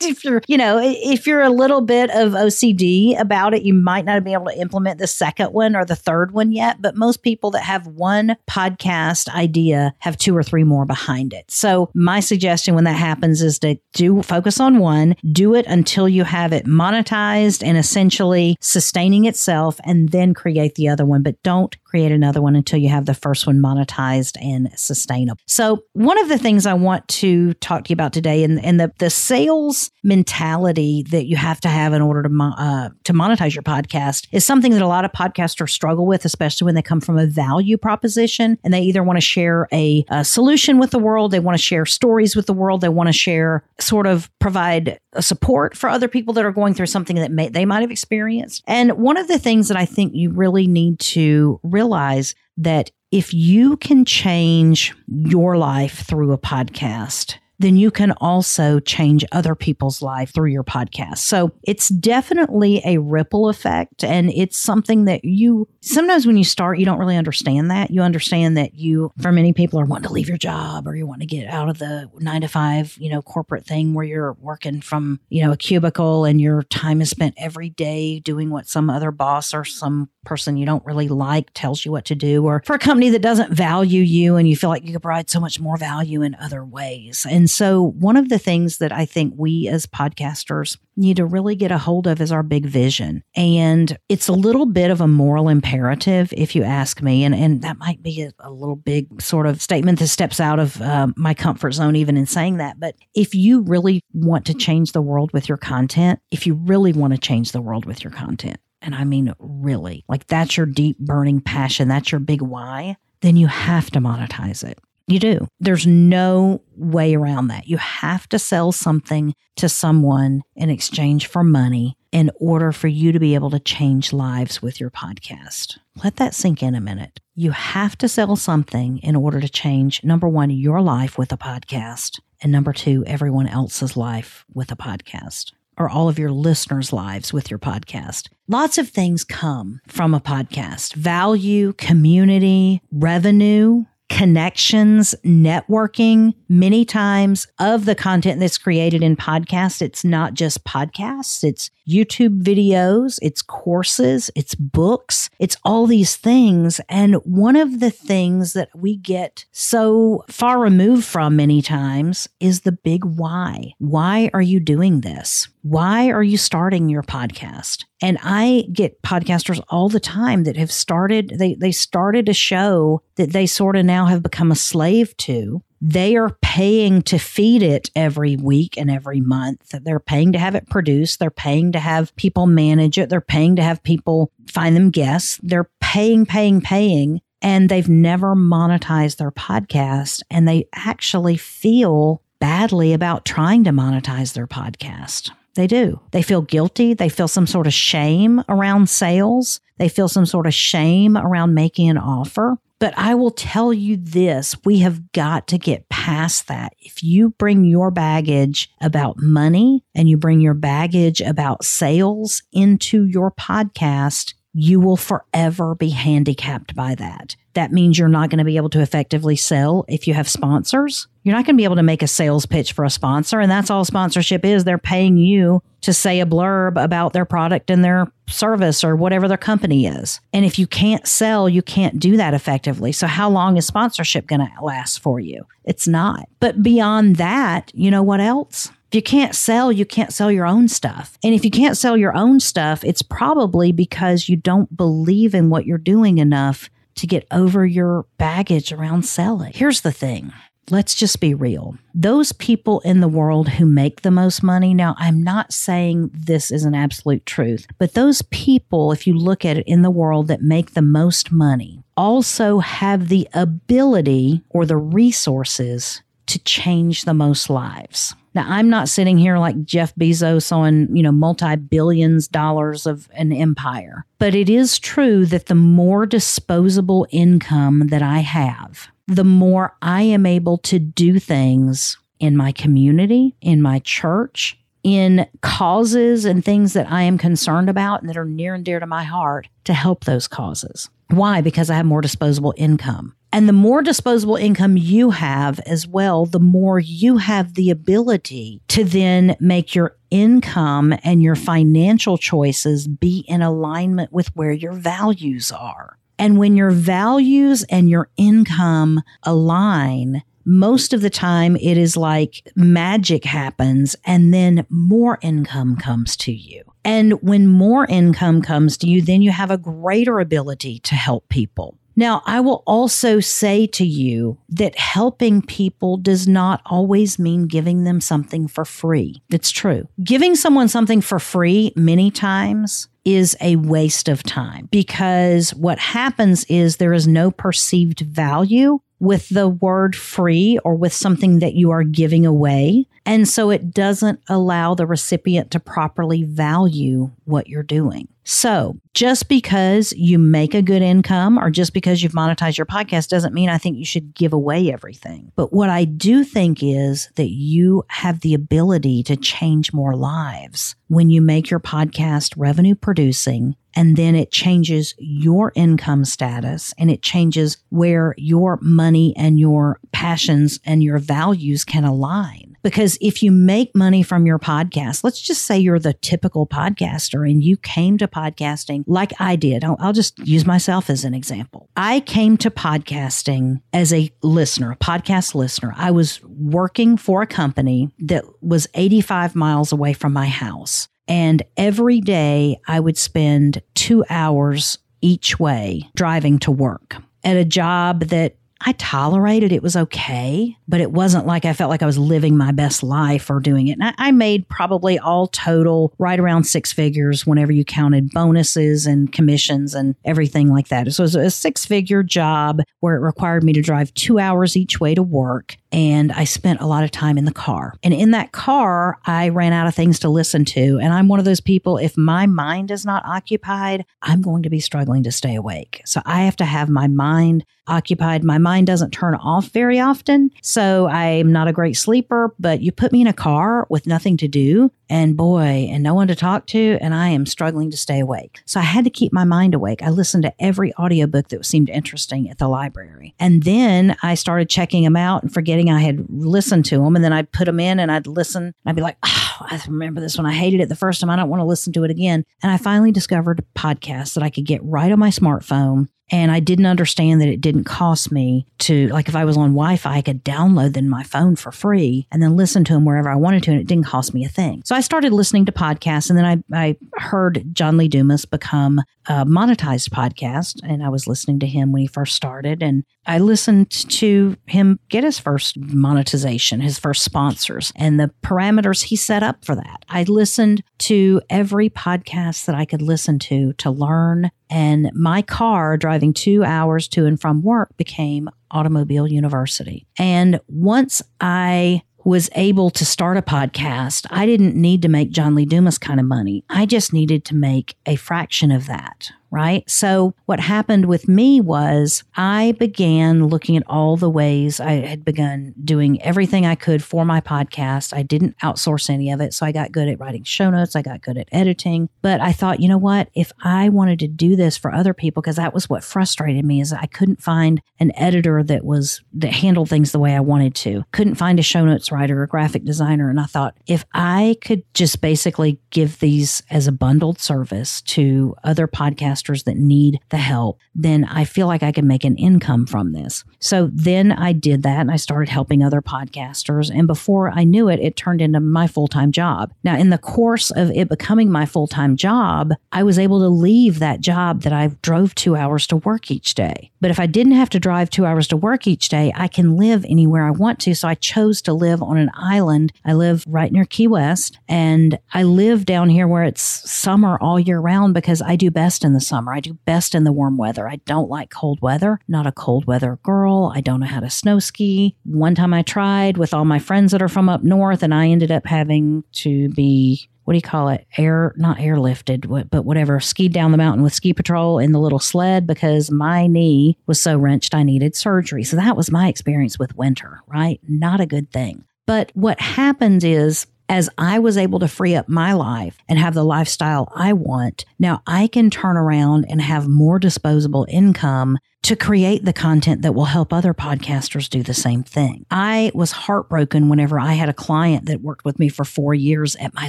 if 0.00 0.24
you're, 0.24 0.42
you 0.48 0.56
know, 0.56 0.80
if 0.82 1.26
you're 1.26 1.42
a 1.42 1.50
little 1.50 1.80
bit 1.80 2.10
of 2.10 2.32
OCD 2.32 3.18
about 3.18 3.54
it, 3.54 3.62
you 3.62 3.74
might 3.74 4.04
not 4.04 4.24
be 4.24 4.32
able 4.32 4.46
to 4.46 4.58
implement 4.58 4.98
the 4.98 5.06
second 5.06 5.52
one 5.52 5.76
or 5.76 5.84
the 5.84 5.96
third 5.96 6.32
one 6.32 6.52
yet. 6.52 6.82
But 6.82 6.96
most 6.96 7.22
people 7.22 7.50
that 7.52 7.62
have 7.62 7.86
one 7.86 8.36
podcast 8.50 9.28
idea 9.34 9.94
have 10.00 10.16
two 10.16 10.36
or 10.36 10.42
three 10.42 10.64
more 10.64 10.84
behind 10.84 11.32
it. 11.32 11.50
So 11.50 11.90
my 11.94 12.20
suggestion 12.20 12.74
when 12.74 12.84
that 12.84 12.96
happens 12.96 13.40
is 13.42 13.58
to 13.60 13.67
to 13.74 13.80
do 13.92 14.22
focus 14.22 14.60
on 14.60 14.78
one, 14.78 15.16
do 15.32 15.54
it 15.54 15.66
until 15.66 16.08
you 16.08 16.24
have 16.24 16.52
it 16.52 16.66
monetized 16.66 17.62
and 17.64 17.76
essentially 17.76 18.56
sustaining 18.60 19.24
itself, 19.24 19.78
and 19.84 20.10
then 20.10 20.34
create 20.34 20.74
the 20.74 20.88
other 20.88 21.06
one. 21.06 21.22
But 21.22 21.42
don't 21.42 21.76
create 21.88 22.12
another 22.12 22.42
one 22.42 22.54
until 22.54 22.78
you 22.78 22.88
have 22.88 23.06
the 23.06 23.14
first 23.14 23.46
one 23.46 23.58
monetized 23.58 24.36
and 24.42 24.70
sustainable. 24.78 25.40
So, 25.46 25.84
one 25.94 26.18
of 26.18 26.28
the 26.28 26.38
things 26.38 26.66
I 26.66 26.74
want 26.74 27.08
to 27.08 27.54
talk 27.54 27.84
to 27.84 27.90
you 27.90 27.94
about 27.94 28.12
today, 28.12 28.44
and, 28.44 28.62
and 28.62 28.78
the, 28.78 28.92
the 28.98 29.10
sales 29.10 29.90
mentality 30.04 31.04
that 31.10 31.26
you 31.26 31.36
have 31.36 31.60
to 31.62 31.68
have 31.68 31.94
in 31.94 32.02
order 32.02 32.22
to, 32.22 32.28
uh, 32.28 32.90
to 33.04 33.12
monetize 33.12 33.54
your 33.54 33.62
podcast, 33.62 34.26
is 34.32 34.44
something 34.44 34.72
that 34.72 34.82
a 34.82 34.86
lot 34.86 35.04
of 35.04 35.12
podcasters 35.12 35.70
struggle 35.70 36.06
with, 36.06 36.24
especially 36.24 36.66
when 36.66 36.74
they 36.74 36.82
come 36.82 37.00
from 37.00 37.18
a 37.18 37.26
value 37.26 37.78
proposition 37.78 38.58
and 38.62 38.74
they 38.74 38.82
either 38.82 39.02
want 39.02 39.16
to 39.16 39.22
share 39.22 39.66
a, 39.72 40.04
a 40.10 40.24
solution 40.24 40.78
with 40.78 40.90
the 40.90 40.98
world, 40.98 41.30
they 41.30 41.40
want 41.40 41.56
to 41.56 41.62
share 41.62 41.86
stories 41.86 42.36
with 42.36 42.46
the 42.46 42.52
world, 42.52 42.80
they 42.80 42.88
want 42.88 43.08
to 43.08 43.12
share 43.12 43.64
sort 43.80 44.06
of 44.06 44.30
provide 44.38 44.98
support 45.20 45.76
for 45.76 45.88
other 45.88 46.08
people 46.08 46.34
that 46.34 46.44
are 46.44 46.52
going 46.52 46.74
through 46.74 46.86
something 46.86 47.16
that 47.16 47.30
may, 47.30 47.48
they 47.48 47.64
might 47.64 47.80
have 47.80 47.90
experienced. 47.90 48.62
And 48.66 48.92
one 48.92 49.16
of 49.16 49.28
the 49.28 49.38
things 49.38 49.68
that 49.68 49.76
I 49.76 49.84
think 49.84 50.14
you 50.14 50.30
really 50.30 50.66
need 50.66 50.98
to 51.00 51.60
realize 51.78 52.34
that 52.56 52.90
if 53.12 53.32
you 53.32 53.76
can 53.76 54.04
change 54.04 54.94
your 55.06 55.56
life 55.56 56.04
through 56.06 56.32
a 56.32 56.38
podcast, 56.38 57.38
then 57.60 57.76
you 57.76 57.90
can 57.90 58.12
also 58.12 58.78
change 58.80 59.24
other 59.32 59.54
people's 59.54 60.00
life 60.00 60.32
through 60.32 60.50
your 60.50 60.64
podcast. 60.64 61.18
So 61.18 61.52
it's 61.64 61.88
definitely 61.88 62.80
a 62.84 62.98
ripple 62.98 63.48
effect. 63.48 64.04
And 64.04 64.30
it's 64.30 64.56
something 64.56 65.06
that 65.06 65.24
you 65.24 65.68
sometimes 65.80 66.26
when 66.26 66.36
you 66.36 66.44
start, 66.44 66.78
you 66.78 66.84
don't 66.84 66.98
really 66.98 67.16
understand 67.16 67.70
that. 67.70 67.90
You 67.90 68.02
understand 68.02 68.56
that 68.56 68.74
you, 68.74 69.10
for 69.20 69.32
many 69.32 69.52
people, 69.52 69.80
are 69.80 69.84
wanting 69.84 70.06
to 70.06 70.12
leave 70.12 70.28
your 70.28 70.38
job 70.38 70.86
or 70.86 70.94
you 70.94 71.06
want 71.06 71.20
to 71.20 71.26
get 71.26 71.48
out 71.48 71.68
of 71.68 71.78
the 71.78 72.08
nine 72.20 72.42
to 72.42 72.48
five, 72.48 72.96
you 72.98 73.10
know, 73.10 73.22
corporate 73.22 73.66
thing 73.66 73.94
where 73.94 74.04
you're 74.04 74.36
working 74.40 74.80
from, 74.80 75.20
you 75.28 75.42
know, 75.44 75.52
a 75.52 75.56
cubicle 75.56 76.24
and 76.24 76.40
your 76.40 76.62
time 76.64 77.00
is 77.00 77.10
spent 77.10 77.34
every 77.36 77.70
day 77.70 78.20
doing 78.20 78.50
what 78.50 78.68
some 78.68 78.88
other 78.88 79.10
boss 79.10 79.52
or 79.52 79.64
some 79.64 80.10
person 80.28 80.58
you 80.58 80.66
don't 80.66 80.84
really 80.84 81.08
like 81.08 81.50
tells 81.54 81.86
you 81.86 81.90
what 81.90 82.04
to 82.04 82.14
do, 82.14 82.44
or 82.44 82.62
for 82.66 82.74
a 82.74 82.78
company 82.78 83.08
that 83.08 83.22
doesn't 83.22 83.50
value 83.50 84.02
you 84.02 84.36
and 84.36 84.46
you 84.46 84.54
feel 84.54 84.68
like 84.68 84.84
you 84.84 84.92
could 84.92 85.02
provide 85.02 85.30
so 85.30 85.40
much 85.40 85.58
more 85.58 85.78
value 85.78 86.20
in 86.20 86.36
other 86.36 86.64
ways. 86.64 87.26
And 87.28 87.50
so, 87.50 87.92
one 87.98 88.18
of 88.18 88.28
the 88.28 88.38
things 88.38 88.76
that 88.78 88.92
I 88.92 89.06
think 89.06 89.32
we 89.36 89.68
as 89.68 89.86
podcasters 89.86 90.76
need 90.98 91.16
to 91.16 91.24
really 91.24 91.54
get 91.54 91.72
a 91.72 91.78
hold 91.78 92.06
of 92.06 92.20
is 92.20 92.32
our 92.32 92.42
big 92.42 92.66
vision. 92.66 93.22
And 93.34 93.96
it's 94.08 94.28
a 94.28 94.32
little 94.32 94.66
bit 94.66 94.90
of 94.90 95.00
a 95.00 95.08
moral 95.08 95.48
imperative, 95.48 96.34
if 96.36 96.54
you 96.54 96.62
ask 96.62 97.00
me. 97.00 97.24
And, 97.24 97.34
and 97.34 97.62
that 97.62 97.78
might 97.78 98.02
be 98.02 98.22
a, 98.22 98.32
a 98.40 98.50
little 98.50 98.76
big 98.76 99.22
sort 99.22 99.46
of 99.46 99.62
statement 99.62 99.98
that 100.00 100.08
steps 100.08 100.40
out 100.40 100.58
of 100.58 100.80
uh, 100.82 101.08
my 101.16 101.34
comfort 101.34 101.72
zone, 101.72 101.96
even 101.96 102.16
in 102.16 102.26
saying 102.26 102.58
that. 102.58 102.78
But 102.78 102.96
if 103.14 103.34
you 103.34 103.62
really 103.62 104.02
want 104.12 104.44
to 104.46 104.54
change 104.54 104.92
the 104.92 105.02
world 105.02 105.32
with 105.32 105.48
your 105.48 105.58
content, 105.58 106.20
if 106.30 106.46
you 106.46 106.54
really 106.54 106.92
want 106.92 107.14
to 107.14 107.18
change 107.18 107.52
the 107.52 107.62
world 107.62 107.86
with 107.86 108.02
your 108.04 108.12
content, 108.12 108.58
and 108.82 108.94
I 108.94 109.04
mean 109.04 109.32
really, 109.38 110.04
like 110.08 110.26
that's 110.26 110.56
your 110.56 110.66
deep 110.66 110.98
burning 110.98 111.40
passion, 111.40 111.88
that's 111.88 112.12
your 112.12 112.20
big 112.20 112.42
why, 112.42 112.96
then 113.20 113.36
you 113.36 113.46
have 113.46 113.90
to 113.90 114.00
monetize 114.00 114.68
it. 114.68 114.78
You 115.08 115.18
do. 115.18 115.48
There's 115.58 115.86
no 115.86 116.62
way 116.76 117.14
around 117.14 117.48
that. 117.48 117.66
You 117.66 117.78
have 117.78 118.28
to 118.28 118.38
sell 118.38 118.72
something 118.72 119.34
to 119.56 119.66
someone 119.66 120.42
in 120.54 120.68
exchange 120.68 121.26
for 121.26 121.42
money 121.42 121.96
in 122.12 122.30
order 122.38 122.72
for 122.72 122.88
you 122.88 123.12
to 123.12 123.18
be 123.18 123.34
able 123.34 123.50
to 123.50 123.58
change 123.58 124.12
lives 124.12 124.60
with 124.60 124.78
your 124.78 124.90
podcast. 124.90 125.78
Let 126.04 126.16
that 126.16 126.34
sink 126.34 126.62
in 126.62 126.74
a 126.74 126.80
minute. 126.80 127.20
You 127.34 127.52
have 127.52 127.96
to 127.98 128.08
sell 128.08 128.36
something 128.36 128.98
in 128.98 129.16
order 129.16 129.40
to 129.40 129.48
change, 129.48 130.04
number 130.04 130.28
one, 130.28 130.50
your 130.50 130.82
life 130.82 131.16
with 131.16 131.32
a 131.32 131.38
podcast, 131.38 132.20
and 132.42 132.52
number 132.52 132.74
two, 132.74 133.02
everyone 133.06 133.48
else's 133.48 133.96
life 133.96 134.44
with 134.52 134.70
a 134.70 134.76
podcast 134.76 135.52
or 135.78 135.88
all 135.88 136.08
of 136.08 136.18
your 136.18 136.30
listeners' 136.30 136.92
lives 136.92 137.32
with 137.32 137.50
your 137.50 137.58
podcast. 137.58 138.28
Lots 138.48 138.78
of 138.78 138.88
things 138.88 139.24
come 139.24 139.80
from 139.86 140.14
a 140.14 140.20
podcast 140.20 140.94
value, 140.94 141.72
community, 141.74 142.82
revenue, 142.90 143.84
connections, 144.08 145.14
networking. 145.24 146.34
Many 146.48 146.84
times 146.84 147.46
of 147.58 147.84
the 147.84 147.94
content 147.94 148.40
that's 148.40 148.58
created 148.58 149.02
in 149.02 149.16
podcasts, 149.16 149.82
it's 149.82 150.04
not 150.04 150.34
just 150.34 150.64
podcasts, 150.64 151.44
it's 151.44 151.70
YouTube 151.88 152.42
videos, 152.42 153.18
it's 153.22 153.42
courses, 153.42 154.30
it's 154.34 154.54
books, 154.54 155.30
it's 155.38 155.56
all 155.64 155.86
these 155.86 156.16
things. 156.16 156.80
And 156.88 157.14
one 157.24 157.56
of 157.56 157.80
the 157.80 157.90
things 157.90 158.52
that 158.52 158.68
we 158.74 158.96
get 158.96 159.46
so 159.52 160.24
far 160.28 160.58
removed 160.58 161.04
from 161.04 161.36
many 161.36 161.62
times 161.62 162.28
is 162.40 162.60
the 162.60 162.72
big 162.72 163.04
why. 163.04 163.72
Why 163.78 164.30
are 164.34 164.42
you 164.42 164.60
doing 164.60 165.00
this? 165.00 165.48
Why 165.62 166.10
are 166.10 166.22
you 166.22 166.36
starting 166.36 166.88
your 166.88 167.02
podcast? 167.02 167.84
And 168.00 168.18
I 168.22 168.64
get 168.72 169.02
podcasters 169.02 169.60
all 169.68 169.88
the 169.88 170.00
time 170.00 170.44
that 170.44 170.56
have 170.56 170.70
started, 170.70 171.34
they, 171.38 171.54
they 171.54 171.72
started 171.72 172.28
a 172.28 172.34
show 172.34 173.02
that 173.16 173.32
they 173.32 173.46
sort 173.46 173.76
of 173.76 173.84
now 173.84 174.06
have 174.06 174.22
become 174.22 174.52
a 174.52 174.56
slave 174.56 175.16
to 175.18 175.62
they 175.80 176.16
are 176.16 176.36
paying 176.42 177.02
to 177.02 177.18
feed 177.18 177.62
it 177.62 177.90
every 177.94 178.36
week 178.36 178.76
and 178.76 178.90
every 178.90 179.20
month. 179.20 179.68
They're 179.70 180.00
paying 180.00 180.32
to 180.32 180.38
have 180.38 180.54
it 180.54 180.68
produced. 180.68 181.18
They're 181.18 181.30
paying 181.30 181.72
to 181.72 181.78
have 181.78 182.14
people 182.16 182.46
manage 182.46 182.98
it. 182.98 183.08
They're 183.08 183.20
paying 183.20 183.56
to 183.56 183.62
have 183.62 183.82
people 183.82 184.32
find 184.48 184.74
them 184.74 184.90
guests. 184.90 185.38
They're 185.42 185.70
paying, 185.80 186.26
paying, 186.26 186.60
paying. 186.60 187.20
And 187.40 187.68
they've 187.68 187.88
never 187.88 188.34
monetized 188.34 189.16
their 189.18 189.30
podcast. 189.30 190.22
And 190.30 190.48
they 190.48 190.68
actually 190.74 191.36
feel 191.36 192.22
badly 192.40 192.92
about 192.92 193.24
trying 193.24 193.64
to 193.64 193.70
monetize 193.70 194.32
their 194.32 194.48
podcast. 194.48 195.30
They 195.54 195.66
do. 195.66 196.00
They 196.12 196.22
feel 196.22 196.42
guilty. 196.42 196.94
They 196.94 197.08
feel 197.08 197.28
some 197.28 197.46
sort 197.46 197.66
of 197.66 197.74
shame 197.74 198.42
around 198.48 198.88
sales. 198.88 199.60
They 199.78 199.88
feel 199.88 200.08
some 200.08 200.26
sort 200.26 200.46
of 200.46 200.54
shame 200.54 201.16
around 201.16 201.54
making 201.54 201.88
an 201.88 201.98
offer. 201.98 202.58
But 202.80 202.94
I 202.96 203.14
will 203.14 203.30
tell 203.30 203.72
you 203.72 203.96
this 203.96 204.54
we 204.64 204.78
have 204.80 205.12
got 205.12 205.48
to 205.48 205.58
get 205.58 205.88
past 205.88 206.46
that. 206.48 206.74
If 206.78 207.02
you 207.02 207.30
bring 207.30 207.64
your 207.64 207.90
baggage 207.90 208.70
about 208.80 209.16
money 209.18 209.84
and 209.94 210.08
you 210.08 210.16
bring 210.16 210.40
your 210.40 210.54
baggage 210.54 211.20
about 211.20 211.64
sales 211.64 212.42
into 212.52 213.04
your 213.04 213.32
podcast, 213.32 214.34
you 214.58 214.80
will 214.80 214.96
forever 214.96 215.76
be 215.76 215.90
handicapped 215.90 216.74
by 216.74 216.96
that. 216.96 217.36
That 217.54 217.70
means 217.70 217.96
you're 217.96 218.08
not 218.08 218.28
going 218.28 218.38
to 218.38 218.44
be 218.44 218.56
able 218.56 218.70
to 218.70 218.80
effectively 218.80 219.36
sell 219.36 219.84
if 219.86 220.08
you 220.08 220.14
have 220.14 220.28
sponsors. 220.28 221.06
You're 221.22 221.36
not 221.36 221.46
going 221.46 221.54
to 221.54 221.60
be 221.60 221.64
able 221.64 221.76
to 221.76 221.82
make 221.84 222.02
a 222.02 222.08
sales 222.08 222.44
pitch 222.44 222.72
for 222.72 222.84
a 222.84 222.90
sponsor. 222.90 223.38
And 223.38 223.48
that's 223.48 223.70
all 223.70 223.84
sponsorship 223.84 224.44
is. 224.44 224.64
They're 224.64 224.76
paying 224.76 225.16
you 225.16 225.62
to 225.82 225.92
say 225.92 226.20
a 226.20 226.26
blurb 226.26 226.82
about 226.82 227.12
their 227.12 227.24
product 227.24 227.70
and 227.70 227.84
their 227.84 228.10
service 228.26 228.82
or 228.82 228.96
whatever 228.96 229.28
their 229.28 229.36
company 229.36 229.86
is. 229.86 230.20
And 230.32 230.44
if 230.44 230.58
you 230.58 230.66
can't 230.66 231.06
sell, 231.06 231.48
you 231.48 231.62
can't 231.62 232.00
do 232.00 232.16
that 232.16 232.34
effectively. 232.34 232.90
So, 232.90 233.06
how 233.06 233.30
long 233.30 233.56
is 233.56 233.66
sponsorship 233.66 234.26
going 234.26 234.40
to 234.40 234.64
last 234.64 234.98
for 234.98 235.20
you? 235.20 235.46
It's 235.64 235.86
not. 235.86 236.28
But 236.40 236.64
beyond 236.64 237.16
that, 237.16 237.70
you 237.74 237.92
know 237.92 238.02
what 238.02 238.20
else? 238.20 238.72
If 238.88 238.94
you 238.94 239.02
can't 239.02 239.34
sell, 239.34 239.70
you 239.70 239.84
can't 239.84 240.14
sell 240.14 240.32
your 240.32 240.46
own 240.46 240.66
stuff. 240.66 241.18
And 241.22 241.34
if 241.34 241.44
you 241.44 241.50
can't 241.50 241.76
sell 241.76 241.94
your 241.94 242.16
own 242.16 242.40
stuff, 242.40 242.82
it's 242.82 243.02
probably 243.02 243.70
because 243.70 244.30
you 244.30 244.36
don't 244.36 244.74
believe 244.74 245.34
in 245.34 245.50
what 245.50 245.66
you're 245.66 245.76
doing 245.76 246.16
enough 246.16 246.70
to 246.94 247.06
get 247.06 247.26
over 247.30 247.66
your 247.66 248.06
baggage 248.16 248.72
around 248.72 249.02
selling. 249.02 249.52
Here's 249.54 249.82
the 249.82 249.92
thing. 249.92 250.32
Let's 250.70 250.94
just 250.94 251.20
be 251.20 251.34
real. 251.34 251.76
Those 251.94 252.32
people 252.32 252.80
in 252.80 253.00
the 253.00 253.08
world 253.08 253.50
who 253.50 253.66
make 253.66 254.00
the 254.00 254.10
most 254.10 254.42
money, 254.42 254.72
now 254.72 254.94
I'm 254.98 255.22
not 255.22 255.52
saying 255.52 256.10
this 256.14 256.50
is 256.50 256.64
an 256.64 256.74
absolute 256.74 257.26
truth, 257.26 257.66
but 257.78 257.92
those 257.92 258.22
people, 258.22 258.90
if 258.92 259.06
you 259.06 259.12
look 259.12 259.44
at 259.44 259.58
it 259.58 259.66
in 259.66 259.82
the 259.82 259.90
world 259.90 260.28
that 260.28 260.42
make 260.42 260.72
the 260.72 260.82
most 260.82 261.30
money, 261.30 261.82
also 261.94 262.60
have 262.60 263.08
the 263.08 263.28
ability 263.34 264.42
or 264.48 264.64
the 264.64 264.78
resources 264.78 266.02
to 266.26 266.38
change 266.38 267.04
the 267.04 267.14
most 267.14 267.50
lives. 267.50 268.14
Now, 268.38 268.46
I'm 268.46 268.70
not 268.70 268.88
sitting 268.88 269.18
here 269.18 269.36
like 269.36 269.64
Jeff 269.64 269.92
Bezos 269.96 270.52
on, 270.52 270.94
you 270.94 271.02
know, 271.02 271.10
multi 271.10 271.56
billions 271.56 272.28
dollars 272.28 272.86
of 272.86 273.08
an 273.14 273.32
empire, 273.32 274.06
but 274.20 274.32
it 274.32 274.48
is 274.48 274.78
true 274.78 275.26
that 275.26 275.46
the 275.46 275.56
more 275.56 276.06
disposable 276.06 277.04
income 277.10 277.88
that 277.88 278.00
I 278.00 278.18
have, 278.20 278.90
the 279.08 279.24
more 279.24 279.74
I 279.82 280.02
am 280.02 280.24
able 280.24 280.56
to 280.58 280.78
do 280.78 281.18
things 281.18 281.98
in 282.20 282.36
my 282.36 282.52
community, 282.52 283.34
in 283.40 283.60
my 283.60 283.80
church, 283.80 284.56
in 284.84 285.26
causes 285.40 286.24
and 286.24 286.44
things 286.44 286.74
that 286.74 286.88
I 286.88 287.02
am 287.02 287.18
concerned 287.18 287.68
about 287.68 288.02
and 288.02 288.08
that 288.08 288.16
are 288.16 288.24
near 288.24 288.54
and 288.54 288.64
dear 288.64 288.78
to 288.78 288.86
my 288.86 289.02
heart 289.02 289.48
to 289.64 289.74
help 289.74 290.04
those 290.04 290.28
causes. 290.28 290.88
Why? 291.08 291.40
Because 291.40 291.70
I 291.70 291.74
have 291.74 291.86
more 291.86 292.02
disposable 292.02 292.54
income. 292.56 293.16
And 293.38 293.48
the 293.48 293.52
more 293.52 293.82
disposable 293.82 294.34
income 294.34 294.76
you 294.76 295.10
have 295.10 295.60
as 295.60 295.86
well, 295.86 296.26
the 296.26 296.40
more 296.40 296.80
you 296.80 297.18
have 297.18 297.54
the 297.54 297.70
ability 297.70 298.60
to 298.66 298.82
then 298.82 299.36
make 299.38 299.76
your 299.76 299.96
income 300.10 300.92
and 301.04 301.22
your 301.22 301.36
financial 301.36 302.18
choices 302.18 302.88
be 302.88 303.24
in 303.28 303.40
alignment 303.40 304.12
with 304.12 304.34
where 304.34 304.50
your 304.50 304.72
values 304.72 305.52
are. 305.52 306.00
And 306.18 306.36
when 306.36 306.56
your 306.56 306.72
values 306.72 307.62
and 307.70 307.88
your 307.88 308.10
income 308.16 309.02
align, 309.22 310.24
most 310.44 310.92
of 310.92 311.00
the 311.00 311.08
time 311.08 311.54
it 311.58 311.78
is 311.78 311.96
like 311.96 312.42
magic 312.56 313.24
happens 313.24 313.94
and 314.04 314.34
then 314.34 314.66
more 314.68 315.16
income 315.22 315.76
comes 315.76 316.16
to 316.16 316.32
you. 316.32 316.64
And 316.84 317.22
when 317.22 317.46
more 317.46 317.86
income 317.86 318.42
comes 318.42 318.76
to 318.78 318.88
you, 318.88 319.00
then 319.00 319.22
you 319.22 319.30
have 319.30 319.52
a 319.52 319.58
greater 319.58 320.18
ability 320.18 320.80
to 320.80 320.96
help 320.96 321.28
people. 321.28 321.78
Now, 321.98 322.22
I 322.26 322.38
will 322.38 322.62
also 322.64 323.18
say 323.18 323.66
to 323.66 323.84
you 323.84 324.38
that 324.50 324.78
helping 324.78 325.42
people 325.42 325.96
does 325.96 326.28
not 326.28 326.62
always 326.64 327.18
mean 327.18 327.48
giving 327.48 327.82
them 327.82 328.00
something 328.00 328.46
for 328.46 328.64
free. 328.64 329.20
It's 329.32 329.50
true. 329.50 329.88
Giving 330.04 330.36
someone 330.36 330.68
something 330.68 331.00
for 331.00 331.18
free 331.18 331.72
many 331.74 332.12
times 332.12 332.86
is 333.04 333.36
a 333.40 333.56
waste 333.56 334.08
of 334.08 334.22
time 334.22 334.68
because 334.70 335.52
what 335.54 335.80
happens 335.80 336.44
is 336.44 336.76
there 336.76 336.92
is 336.92 337.08
no 337.08 337.32
perceived 337.32 337.98
value 337.98 338.78
with 339.00 339.28
the 339.28 339.48
word 339.48 339.94
free 339.94 340.58
or 340.64 340.74
with 340.74 340.92
something 340.92 341.38
that 341.38 341.54
you 341.54 341.70
are 341.70 341.84
giving 341.84 342.26
away. 342.26 342.86
And 343.06 343.26
so 343.28 343.50
it 343.50 343.72
doesn't 343.72 344.20
allow 344.28 344.74
the 344.74 344.86
recipient 344.86 345.50
to 345.52 345.60
properly 345.60 346.24
value 346.24 347.10
what 347.24 347.48
you're 347.48 347.62
doing. 347.62 348.08
So 348.24 348.78
just 348.92 349.30
because 349.30 349.94
you 349.94 350.18
make 350.18 350.52
a 350.52 350.60
good 350.60 350.82
income 350.82 351.38
or 351.38 351.48
just 351.48 351.72
because 351.72 352.02
you've 352.02 352.12
monetized 352.12 352.58
your 352.58 352.66
podcast 352.66 353.08
doesn't 353.08 353.32
mean 353.32 353.48
I 353.48 353.56
think 353.56 353.78
you 353.78 353.86
should 353.86 354.14
give 354.14 354.34
away 354.34 354.70
everything. 354.70 355.32
But 355.34 355.50
what 355.50 355.70
I 355.70 355.84
do 355.84 356.24
think 356.24 356.62
is 356.62 357.08
that 357.14 357.30
you 357.30 357.84
have 357.88 358.20
the 358.20 358.34
ability 358.34 359.02
to 359.04 359.16
change 359.16 359.72
more 359.72 359.96
lives 359.96 360.76
when 360.88 361.08
you 361.08 361.22
make 361.22 361.48
your 361.48 361.60
podcast 361.60 362.34
revenue 362.36 362.74
producing 362.74 363.56
and 363.78 363.96
then 363.96 364.16
it 364.16 364.32
changes 364.32 364.92
your 364.98 365.52
income 365.54 366.04
status 366.04 366.74
and 366.78 366.90
it 366.90 367.00
changes 367.00 367.58
where 367.68 368.12
your 368.18 368.58
money 368.60 369.14
and 369.16 369.38
your 369.38 369.78
passions 369.92 370.58
and 370.64 370.82
your 370.82 370.98
values 370.98 371.64
can 371.64 371.84
align. 371.84 372.56
Because 372.64 372.98
if 373.00 373.22
you 373.22 373.30
make 373.30 373.76
money 373.76 374.02
from 374.02 374.26
your 374.26 374.40
podcast, 374.40 375.04
let's 375.04 375.20
just 375.20 375.42
say 375.42 375.60
you're 375.60 375.78
the 375.78 375.92
typical 375.92 376.44
podcaster 376.44 377.30
and 377.30 377.44
you 377.44 377.56
came 377.56 377.98
to 377.98 378.08
podcasting 378.08 378.82
like 378.88 379.12
I 379.20 379.36
did. 379.36 379.62
I'll, 379.62 379.76
I'll 379.78 379.92
just 379.92 380.18
use 380.26 380.44
myself 380.44 380.90
as 380.90 381.04
an 381.04 381.14
example. 381.14 381.70
I 381.76 382.00
came 382.00 382.36
to 382.38 382.50
podcasting 382.50 383.62
as 383.72 383.92
a 383.92 384.10
listener, 384.24 384.72
a 384.72 384.76
podcast 384.76 385.36
listener. 385.36 385.72
I 385.76 385.92
was 385.92 386.20
working 386.24 386.96
for 386.96 387.22
a 387.22 387.28
company 387.28 387.90
that 388.00 388.24
was 388.42 388.66
85 388.74 389.36
miles 389.36 389.70
away 389.70 389.92
from 389.92 390.12
my 390.12 390.26
house. 390.26 390.88
And 391.08 391.42
every 391.56 392.00
day 392.00 392.60
I 392.68 392.78
would 392.80 392.98
spend 392.98 393.62
two 393.88 394.04
hours 394.10 394.76
each 395.00 395.40
way 395.40 395.88
driving 395.96 396.38
to 396.38 396.50
work 396.50 396.96
at 397.24 397.38
a 397.38 397.44
job 397.44 398.00
that 398.00 398.34
I 398.60 398.72
tolerated 398.72 399.52
it 399.52 399.62
was 399.62 399.76
okay, 399.76 400.56
but 400.66 400.80
it 400.80 400.90
wasn't 400.90 401.26
like 401.26 401.44
I 401.44 401.52
felt 401.52 401.70
like 401.70 401.82
I 401.82 401.86
was 401.86 401.96
living 401.96 402.36
my 402.36 402.50
best 402.50 402.82
life 402.82 403.30
or 403.30 403.40
doing 403.40 403.68
it. 403.68 403.78
And 403.78 403.84
I, 403.84 403.94
I, 403.96 404.10
made 404.10 404.48
probably 404.48 404.98
all 404.98 405.28
total 405.28 405.94
right 405.98 406.18
around 406.18 406.44
six 406.44 406.72
figures 406.72 407.24
whenever 407.24 407.52
you 407.52 407.64
counted 407.64 408.10
bonuses 408.10 408.84
and 408.84 409.12
commissions 409.12 409.74
and 409.74 409.94
everything 410.04 410.48
like 410.48 410.68
that. 410.68 410.92
So 410.92 411.04
it 411.04 411.06
was 411.06 411.14
a 411.14 411.30
six 411.30 411.64
figure 411.64 412.02
job 412.02 412.60
where 412.80 412.96
it 412.96 413.00
required 413.00 413.44
me 413.44 413.52
to 413.52 413.62
drive 413.62 413.94
two 413.94 414.18
hours 414.18 414.56
each 414.56 414.80
way 414.80 414.94
to 414.94 415.02
work 415.02 415.56
and 415.72 416.12
I 416.12 416.24
spent 416.24 416.60
a 416.60 416.66
lot 416.66 416.84
of 416.84 416.90
time 416.90 417.18
in 417.18 417.24
the 417.24 417.32
car. 417.32 417.74
And 417.82 417.92
in 417.92 418.12
that 418.12 418.32
car, 418.32 418.98
I 419.04 419.28
ran 419.28 419.52
out 419.52 419.66
of 419.66 419.74
things 419.74 419.98
to 420.00 420.08
listen 420.08 420.44
to. 420.46 420.78
And 420.80 420.92
I'm 420.92 421.08
one 421.08 421.18
of 421.18 421.24
those 421.24 421.40
people, 421.40 421.76
if 421.78 421.96
my 421.96 422.26
mind 422.26 422.70
is 422.70 422.84
not 422.84 423.04
occupied, 423.04 423.84
I'm 424.02 424.22
going 424.22 424.42
to 424.44 424.50
be 424.50 424.60
struggling 424.60 425.02
to 425.04 425.12
stay 425.12 425.34
awake. 425.34 425.82
So 425.84 426.00
I 426.04 426.22
have 426.22 426.36
to 426.36 426.44
have 426.44 426.68
my 426.68 426.86
mind 426.86 427.44
occupied. 427.66 428.24
My 428.24 428.38
mind 428.38 428.66
doesn't 428.66 428.90
turn 428.90 429.14
off 429.14 429.48
very 429.48 429.78
often. 429.78 430.30
So 430.42 430.88
I'm 430.88 431.32
not 431.32 431.48
a 431.48 431.52
great 431.52 431.76
sleeper, 431.76 432.34
but 432.38 432.60
you 432.62 432.72
put 432.72 432.92
me 432.92 433.02
in 433.02 433.06
a 433.06 433.12
car 433.12 433.66
with 433.68 433.86
nothing 433.86 434.16
to 434.18 434.28
do 434.28 434.70
and 434.90 435.18
boy, 435.18 435.68
and 435.70 435.82
no 435.82 435.92
one 435.92 436.08
to 436.08 436.14
talk 436.14 436.46
to, 436.46 436.78
and 436.80 436.94
I 436.94 437.08
am 437.08 437.26
struggling 437.26 437.70
to 437.70 437.76
stay 437.76 438.00
awake. 438.00 438.40
So 438.46 438.58
I 438.58 438.62
had 438.62 438.84
to 438.84 438.90
keep 438.90 439.12
my 439.12 439.24
mind 439.24 439.54
awake. 439.54 439.82
I 439.82 439.90
listened 439.90 440.22
to 440.22 440.32
every 440.42 440.74
audiobook 440.76 441.28
that 441.28 441.44
seemed 441.44 441.68
interesting 441.68 442.30
at 442.30 442.38
the 442.38 442.48
library. 442.48 443.14
And 443.18 443.42
then 443.42 443.96
I 444.02 444.14
started 444.14 444.48
checking 444.48 444.84
them 444.84 444.96
out 444.96 445.22
and 445.22 445.32
forgetting 445.32 445.57
I 445.66 445.80
had 445.80 446.06
listened 446.08 446.64
to 446.66 446.78
them. 446.78 446.94
And 446.94 447.04
then 447.04 447.12
I'd 447.12 447.32
put 447.32 447.46
them 447.46 447.58
in 447.58 447.80
and 447.80 447.90
I'd 447.90 448.06
listen. 448.06 448.54
I'd 448.64 448.76
be 448.76 448.82
like, 448.82 448.96
oh, 449.04 449.36
I 449.40 449.60
remember 449.66 450.00
this 450.00 450.16
one. 450.16 450.26
I 450.26 450.32
hated 450.32 450.60
it 450.60 450.68
the 450.68 450.76
first 450.76 451.00
time. 451.00 451.10
I 451.10 451.16
don't 451.16 451.28
want 451.28 451.40
to 451.40 451.44
listen 451.46 451.72
to 451.72 451.84
it 451.84 451.90
again. 451.90 452.24
And 452.42 452.52
I 452.52 452.56
finally 452.56 452.92
discovered 452.92 453.44
podcasts 453.56 454.14
that 454.14 454.22
I 454.22 454.30
could 454.30 454.46
get 454.46 454.62
right 454.62 454.92
on 454.92 454.98
my 454.98 455.10
smartphone 455.10 455.88
and 456.10 456.30
I 456.30 456.40
didn't 456.40 456.66
understand 456.66 457.20
that 457.20 457.28
it 457.28 457.40
didn't 457.40 457.64
cost 457.64 458.10
me 458.10 458.46
to, 458.60 458.88
like, 458.88 459.08
if 459.08 459.16
I 459.16 459.24
was 459.24 459.36
on 459.36 459.50
Wi 459.50 459.76
Fi, 459.76 459.96
I 459.96 460.02
could 460.02 460.24
download 460.24 460.74
them 460.74 460.88
my 460.88 461.02
phone 461.02 461.36
for 461.36 461.52
free 461.52 462.06
and 462.10 462.22
then 462.22 462.36
listen 462.36 462.64
to 462.64 462.72
them 462.72 462.84
wherever 462.84 463.08
I 463.08 463.16
wanted 463.16 463.42
to. 463.44 463.50
And 463.50 463.60
it 463.60 463.66
didn't 463.66 463.84
cost 463.84 464.14
me 464.14 464.24
a 464.24 464.28
thing. 464.28 464.62
So 464.64 464.74
I 464.74 464.80
started 464.80 465.12
listening 465.12 465.44
to 465.46 465.52
podcasts. 465.52 466.08
And 466.08 466.18
then 466.18 466.44
I, 466.52 466.68
I 466.68 466.76
heard 466.94 467.44
John 467.52 467.76
Lee 467.76 467.88
Dumas 467.88 468.24
become 468.24 468.80
a 469.06 469.24
monetized 469.24 469.90
podcast. 469.90 470.60
And 470.62 470.82
I 470.82 470.88
was 470.88 471.06
listening 471.06 471.40
to 471.40 471.46
him 471.46 471.72
when 471.72 471.82
he 471.82 471.88
first 471.88 472.14
started. 472.14 472.62
And 472.62 472.84
I 473.06 473.18
listened 473.18 473.70
to 473.70 474.36
him 474.46 474.78
get 474.88 475.04
his 475.04 475.18
first 475.18 475.58
monetization, 475.58 476.60
his 476.60 476.78
first 476.78 477.02
sponsors, 477.02 477.72
and 477.74 477.98
the 477.98 478.10
parameters 478.22 478.84
he 478.84 478.96
set 478.96 479.22
up 479.22 479.44
for 479.44 479.54
that. 479.54 479.84
I 479.88 480.02
listened 480.04 480.62
to 480.80 481.20
every 481.30 481.70
podcast 481.70 482.44
that 482.44 482.54
I 482.54 482.64
could 482.66 482.82
listen 482.82 483.18
to 483.20 483.54
to 483.54 483.70
learn 483.70 484.30
and 484.50 484.90
my 484.94 485.22
car 485.22 485.76
driving 485.76 485.97
two 486.12 486.44
hours 486.44 486.88
to 486.88 487.06
and 487.06 487.20
from 487.20 487.42
work 487.42 487.76
became 487.76 488.28
Automobile 488.50 489.06
University. 489.06 489.86
And 489.98 490.40
once 490.48 491.02
I 491.20 491.82
was 492.04 492.30
able 492.34 492.70
to 492.70 492.86
start 492.86 493.16
a 493.16 493.22
podcast, 493.22 494.06
I 494.10 494.24
didn't 494.24 494.54
need 494.54 494.82
to 494.82 494.88
make 494.88 495.10
John 495.10 495.34
Lee 495.34 495.44
Dumas 495.44 495.78
kind 495.78 496.00
of 496.00 496.06
money. 496.06 496.44
I 496.48 496.64
just 496.64 496.92
needed 496.92 497.24
to 497.26 497.34
make 497.34 497.76
a 497.86 497.96
fraction 497.96 498.50
of 498.50 498.66
that 498.66 499.10
right? 499.30 499.68
So, 499.68 500.14
what 500.26 500.40
happened 500.40 500.86
with 500.86 501.08
me 501.08 501.40
was 501.40 502.04
I 502.16 502.52
began 502.58 503.26
looking 503.26 503.56
at 503.56 503.62
all 503.66 503.96
the 503.96 504.10
ways 504.10 504.60
I 504.60 504.72
had 504.72 505.04
begun 505.04 505.54
doing 505.62 506.00
everything 506.02 506.46
I 506.46 506.54
could 506.54 506.82
for 506.82 507.04
my 507.04 507.20
podcast. 507.20 507.94
I 507.94 508.02
didn't 508.02 508.38
outsource 508.38 508.90
any 508.90 509.10
of 509.10 509.20
it. 509.20 509.34
So, 509.34 509.44
I 509.46 509.52
got 509.52 509.72
good 509.72 509.88
at 509.88 510.00
writing 510.00 510.24
show 510.24 510.50
notes, 510.50 510.76
I 510.76 510.82
got 510.82 511.02
good 511.02 511.18
at 511.18 511.28
editing. 511.32 511.88
But 512.02 512.20
I 512.20 512.32
thought, 512.32 512.60
you 512.60 512.68
know 512.68 512.78
what? 512.78 513.08
If 513.14 513.32
I 513.42 513.68
wanted 513.68 513.98
to 514.00 514.08
do 514.08 514.36
this 514.36 514.56
for 514.56 514.72
other 514.72 514.94
people, 514.94 515.22
because 515.22 515.36
that 515.36 515.54
was 515.54 515.68
what 515.68 515.84
frustrated 515.84 516.44
me, 516.44 516.60
is 516.60 516.72
I 516.72 516.86
couldn't 516.86 517.22
find 517.22 517.60
an 517.80 517.92
editor 517.96 518.42
that 518.42 518.64
was 518.64 519.02
that 519.14 519.32
handled 519.32 519.68
things 519.68 519.92
the 519.92 519.98
way 519.98 520.14
I 520.14 520.20
wanted 520.20 520.54
to. 520.56 520.84
Couldn't 520.92 521.16
find 521.16 521.38
a 521.38 521.42
show 521.42 521.64
notes 521.64 521.92
writer, 521.92 522.22
a 522.22 522.28
graphic 522.28 522.64
designer. 522.64 523.10
And 523.10 523.20
I 523.20 523.24
thought, 523.24 523.56
if 523.66 523.84
I 523.92 524.36
could 524.40 524.62
just 524.74 525.00
basically 525.00 525.60
give 525.70 525.98
these 525.98 526.42
as 526.50 526.66
a 526.66 526.72
bundled 526.72 527.20
service 527.20 527.82
to 527.82 528.34
other 528.44 528.66
podcasts 528.66 529.17
podcasters 529.18 529.44
that 529.44 529.56
need 529.56 530.00
the 530.10 530.16
help, 530.16 530.58
then 530.74 531.04
I 531.04 531.24
feel 531.24 531.46
like 531.46 531.62
I 531.62 531.72
can 531.72 531.86
make 531.86 532.04
an 532.04 532.16
income 532.16 532.66
from 532.66 532.92
this. 532.92 533.24
So 533.40 533.70
then 533.72 534.12
I 534.12 534.32
did 534.32 534.62
that 534.62 534.80
and 534.80 534.90
I 534.90 534.96
started 534.96 535.28
helping 535.28 535.62
other 535.62 535.80
podcasters. 535.80 536.70
And 536.70 536.86
before 536.86 537.30
I 537.30 537.44
knew 537.44 537.68
it, 537.68 537.80
it 537.80 537.96
turned 537.96 538.20
into 538.20 538.40
my 538.40 538.66
full 538.66 538.88
time 538.88 539.12
job. 539.12 539.52
Now, 539.64 539.76
in 539.76 539.90
the 539.90 539.98
course 539.98 540.50
of 540.50 540.70
it 540.70 540.88
becoming 540.88 541.30
my 541.30 541.46
full 541.46 541.66
time 541.66 541.96
job, 541.96 542.54
I 542.72 542.82
was 542.82 542.98
able 542.98 543.20
to 543.20 543.28
leave 543.28 543.78
that 543.78 544.00
job 544.00 544.42
that 544.42 544.52
I 544.52 544.68
drove 544.82 545.14
two 545.14 545.36
hours 545.36 545.66
to 545.68 545.76
work 545.76 546.10
each 546.10 546.34
day. 546.34 546.70
But 546.80 546.90
if 546.90 547.00
I 547.00 547.06
didn't 547.06 547.32
have 547.32 547.50
to 547.50 547.60
drive 547.60 547.90
two 547.90 548.06
hours 548.06 548.28
to 548.28 548.36
work 548.36 548.66
each 548.66 548.88
day, 548.88 549.12
I 549.14 549.28
can 549.28 549.56
live 549.56 549.84
anywhere 549.88 550.26
I 550.26 550.30
want 550.30 550.60
to. 550.60 550.74
So 550.74 550.88
I 550.88 550.94
chose 550.94 551.42
to 551.42 551.52
live 551.52 551.82
on 551.82 551.96
an 551.96 552.10
island. 552.14 552.72
I 552.84 552.92
live 552.92 553.24
right 553.26 553.52
near 553.52 553.64
Key 553.64 553.88
West 553.88 554.38
and 554.48 554.98
I 555.12 555.22
live 555.22 555.66
down 555.66 555.88
here 555.88 556.06
where 556.06 556.24
it's 556.24 556.42
summer 556.42 557.18
all 557.20 557.38
year 557.38 557.58
round 557.60 557.94
because 557.94 558.22
I 558.22 558.36
do 558.36 558.50
best 558.50 558.84
in 558.84 558.92
the 558.92 559.00
summer. 559.08 559.32
I 559.32 559.40
do 559.40 559.54
best 559.64 559.94
in 559.94 560.04
the 560.04 560.12
warm 560.12 560.36
weather. 560.36 560.68
I 560.68 560.76
don't 560.86 561.08
like 561.08 561.30
cold 561.30 561.60
weather. 561.60 561.98
Not 562.08 562.26
a 562.26 562.32
cold 562.32 562.66
weather 562.66 562.98
girl. 563.02 563.52
I 563.54 563.60
don't 563.60 563.80
know 563.80 563.86
how 563.86 564.00
to 564.00 564.10
snow 564.10 564.38
ski. 564.38 564.96
One 565.04 565.34
time 565.34 565.54
I 565.54 565.62
tried 565.62 566.18
with 566.18 566.34
all 566.34 566.44
my 566.44 566.58
friends 566.58 566.92
that 566.92 567.02
are 567.02 567.08
from 567.08 567.28
up 567.28 567.42
north, 567.42 567.82
and 567.82 567.94
I 567.94 568.08
ended 568.08 568.30
up 568.30 568.46
having 568.46 569.04
to 569.12 569.48
be 569.50 570.08
what 570.28 570.34
do 570.34 570.36
you 570.36 570.42
call 570.42 570.68
it? 570.68 570.86
Air, 570.98 571.32
not 571.38 571.56
airlifted, 571.56 572.50
but 572.50 572.66
whatever, 572.66 573.00
skied 573.00 573.32
down 573.32 573.50
the 573.50 573.56
mountain 573.56 573.82
with 573.82 573.94
ski 573.94 574.12
patrol 574.12 574.58
in 574.58 574.72
the 574.72 574.78
little 574.78 574.98
sled 574.98 575.46
because 575.46 575.90
my 575.90 576.26
knee 576.26 576.76
was 576.86 577.00
so 577.00 577.16
wrenched 577.16 577.54
I 577.54 577.62
needed 577.62 577.96
surgery. 577.96 578.44
So 578.44 578.56
that 578.56 578.76
was 578.76 578.90
my 578.90 579.08
experience 579.08 579.58
with 579.58 579.74
winter, 579.74 580.20
right? 580.26 580.60
Not 580.68 581.00
a 581.00 581.06
good 581.06 581.32
thing. 581.32 581.64
But 581.86 582.12
what 582.12 582.38
happens 582.42 583.04
is 583.04 583.46
as 583.68 583.90
I 583.98 584.18
was 584.18 584.36
able 584.36 584.58
to 584.60 584.68
free 584.68 584.94
up 584.94 585.08
my 585.08 585.32
life 585.32 585.78
and 585.88 585.98
have 585.98 586.14
the 586.14 586.24
lifestyle 586.24 586.90
I 586.94 587.12
want, 587.12 587.64
now 587.78 588.02
I 588.06 588.26
can 588.26 588.50
turn 588.50 588.76
around 588.76 589.26
and 589.28 589.42
have 589.42 589.68
more 589.68 589.98
disposable 589.98 590.66
income 590.68 591.38
to 591.62 591.76
create 591.76 592.24
the 592.24 592.32
content 592.32 592.82
that 592.82 592.94
will 592.94 593.06
help 593.06 593.32
other 593.32 593.52
podcasters 593.52 594.30
do 594.30 594.42
the 594.42 594.54
same 594.54 594.82
thing. 594.82 595.26
I 595.30 595.70
was 595.74 595.90
heartbroken 595.92 596.68
whenever 596.68 596.98
I 596.98 597.14
had 597.14 597.28
a 597.28 597.34
client 597.34 597.86
that 597.86 598.00
worked 598.00 598.24
with 598.24 598.38
me 598.38 598.48
for 598.48 598.64
four 598.64 598.94
years 598.94 599.36
at 599.36 599.54
my 599.54 599.68